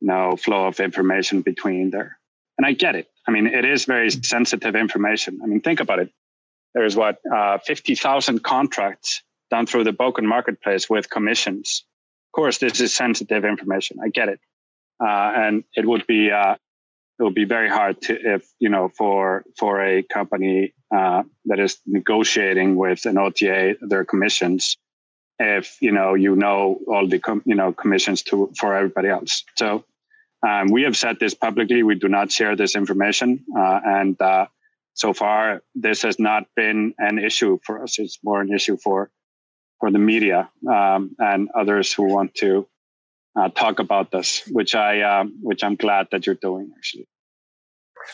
[0.00, 2.18] no flow of information between there,
[2.56, 3.08] and I get it.
[3.26, 5.40] I mean, it is very sensitive information.
[5.42, 6.10] I mean, think about it.
[6.74, 11.84] There's what uh, fifty thousand contracts done through the Bókun marketplace with commissions.
[12.28, 13.98] Of course, this is sensitive information.
[14.02, 14.40] I get it,
[15.00, 16.56] uh, and it would be uh,
[17.18, 21.58] it would be very hard to if you know for for a company uh, that
[21.58, 24.76] is negotiating with an OTA their commissions
[25.38, 29.44] if you know you know all the com- you know commissions to for everybody else.
[29.56, 29.84] So
[30.46, 31.82] um, we have said this publicly.
[31.82, 34.46] We do not share this information, uh, and uh,
[34.94, 37.98] so far this has not been an issue for us.
[37.98, 39.10] It's more an issue for
[39.80, 42.66] for the media um, and others who want to
[43.36, 47.06] uh, talk about this, which I um, which I'm glad that you're doing actually.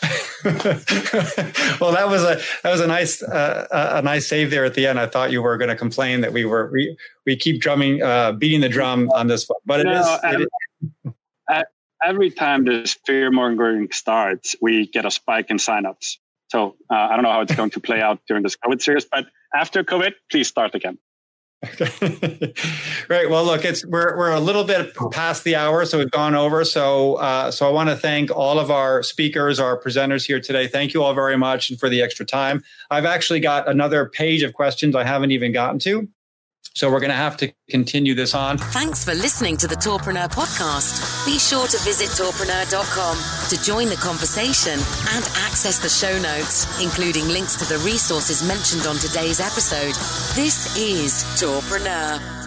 [1.81, 4.87] well, that was a that was a nice uh, a nice save there at the
[4.87, 4.99] end.
[4.99, 6.97] I thought you were going to complain that we were we
[7.27, 10.21] we keep drumming uh, beating the drum on this one, but it no, is.
[10.25, 10.47] Every,
[11.05, 11.15] it
[11.51, 11.63] is.
[12.05, 16.17] every time this fear mongering starts, we get a spike in signups.
[16.49, 19.05] So uh, I don't know how it's going to play out during this COVID series,
[19.05, 20.99] but after COVID, please start again.
[23.09, 23.31] right.
[23.31, 26.65] Well, look, it's we're we're a little bit past the hour, so we've gone over.
[26.65, 30.67] So uh, so I want to thank all of our speakers, our presenters here today.
[30.67, 32.63] Thank you all very much and for the extra time.
[32.91, 36.09] I've actually got another page of questions I haven't even gotten to.
[36.75, 38.59] So we're going to have to continue this on.
[38.59, 41.25] Thanks for listening to the Tourpreneur podcast.
[41.25, 44.73] Be sure to visit tourpreneur.com to join the conversation
[45.15, 49.95] and access the show notes, including links to the resources mentioned on today's episode.
[50.35, 52.44] This is Tourpreneur.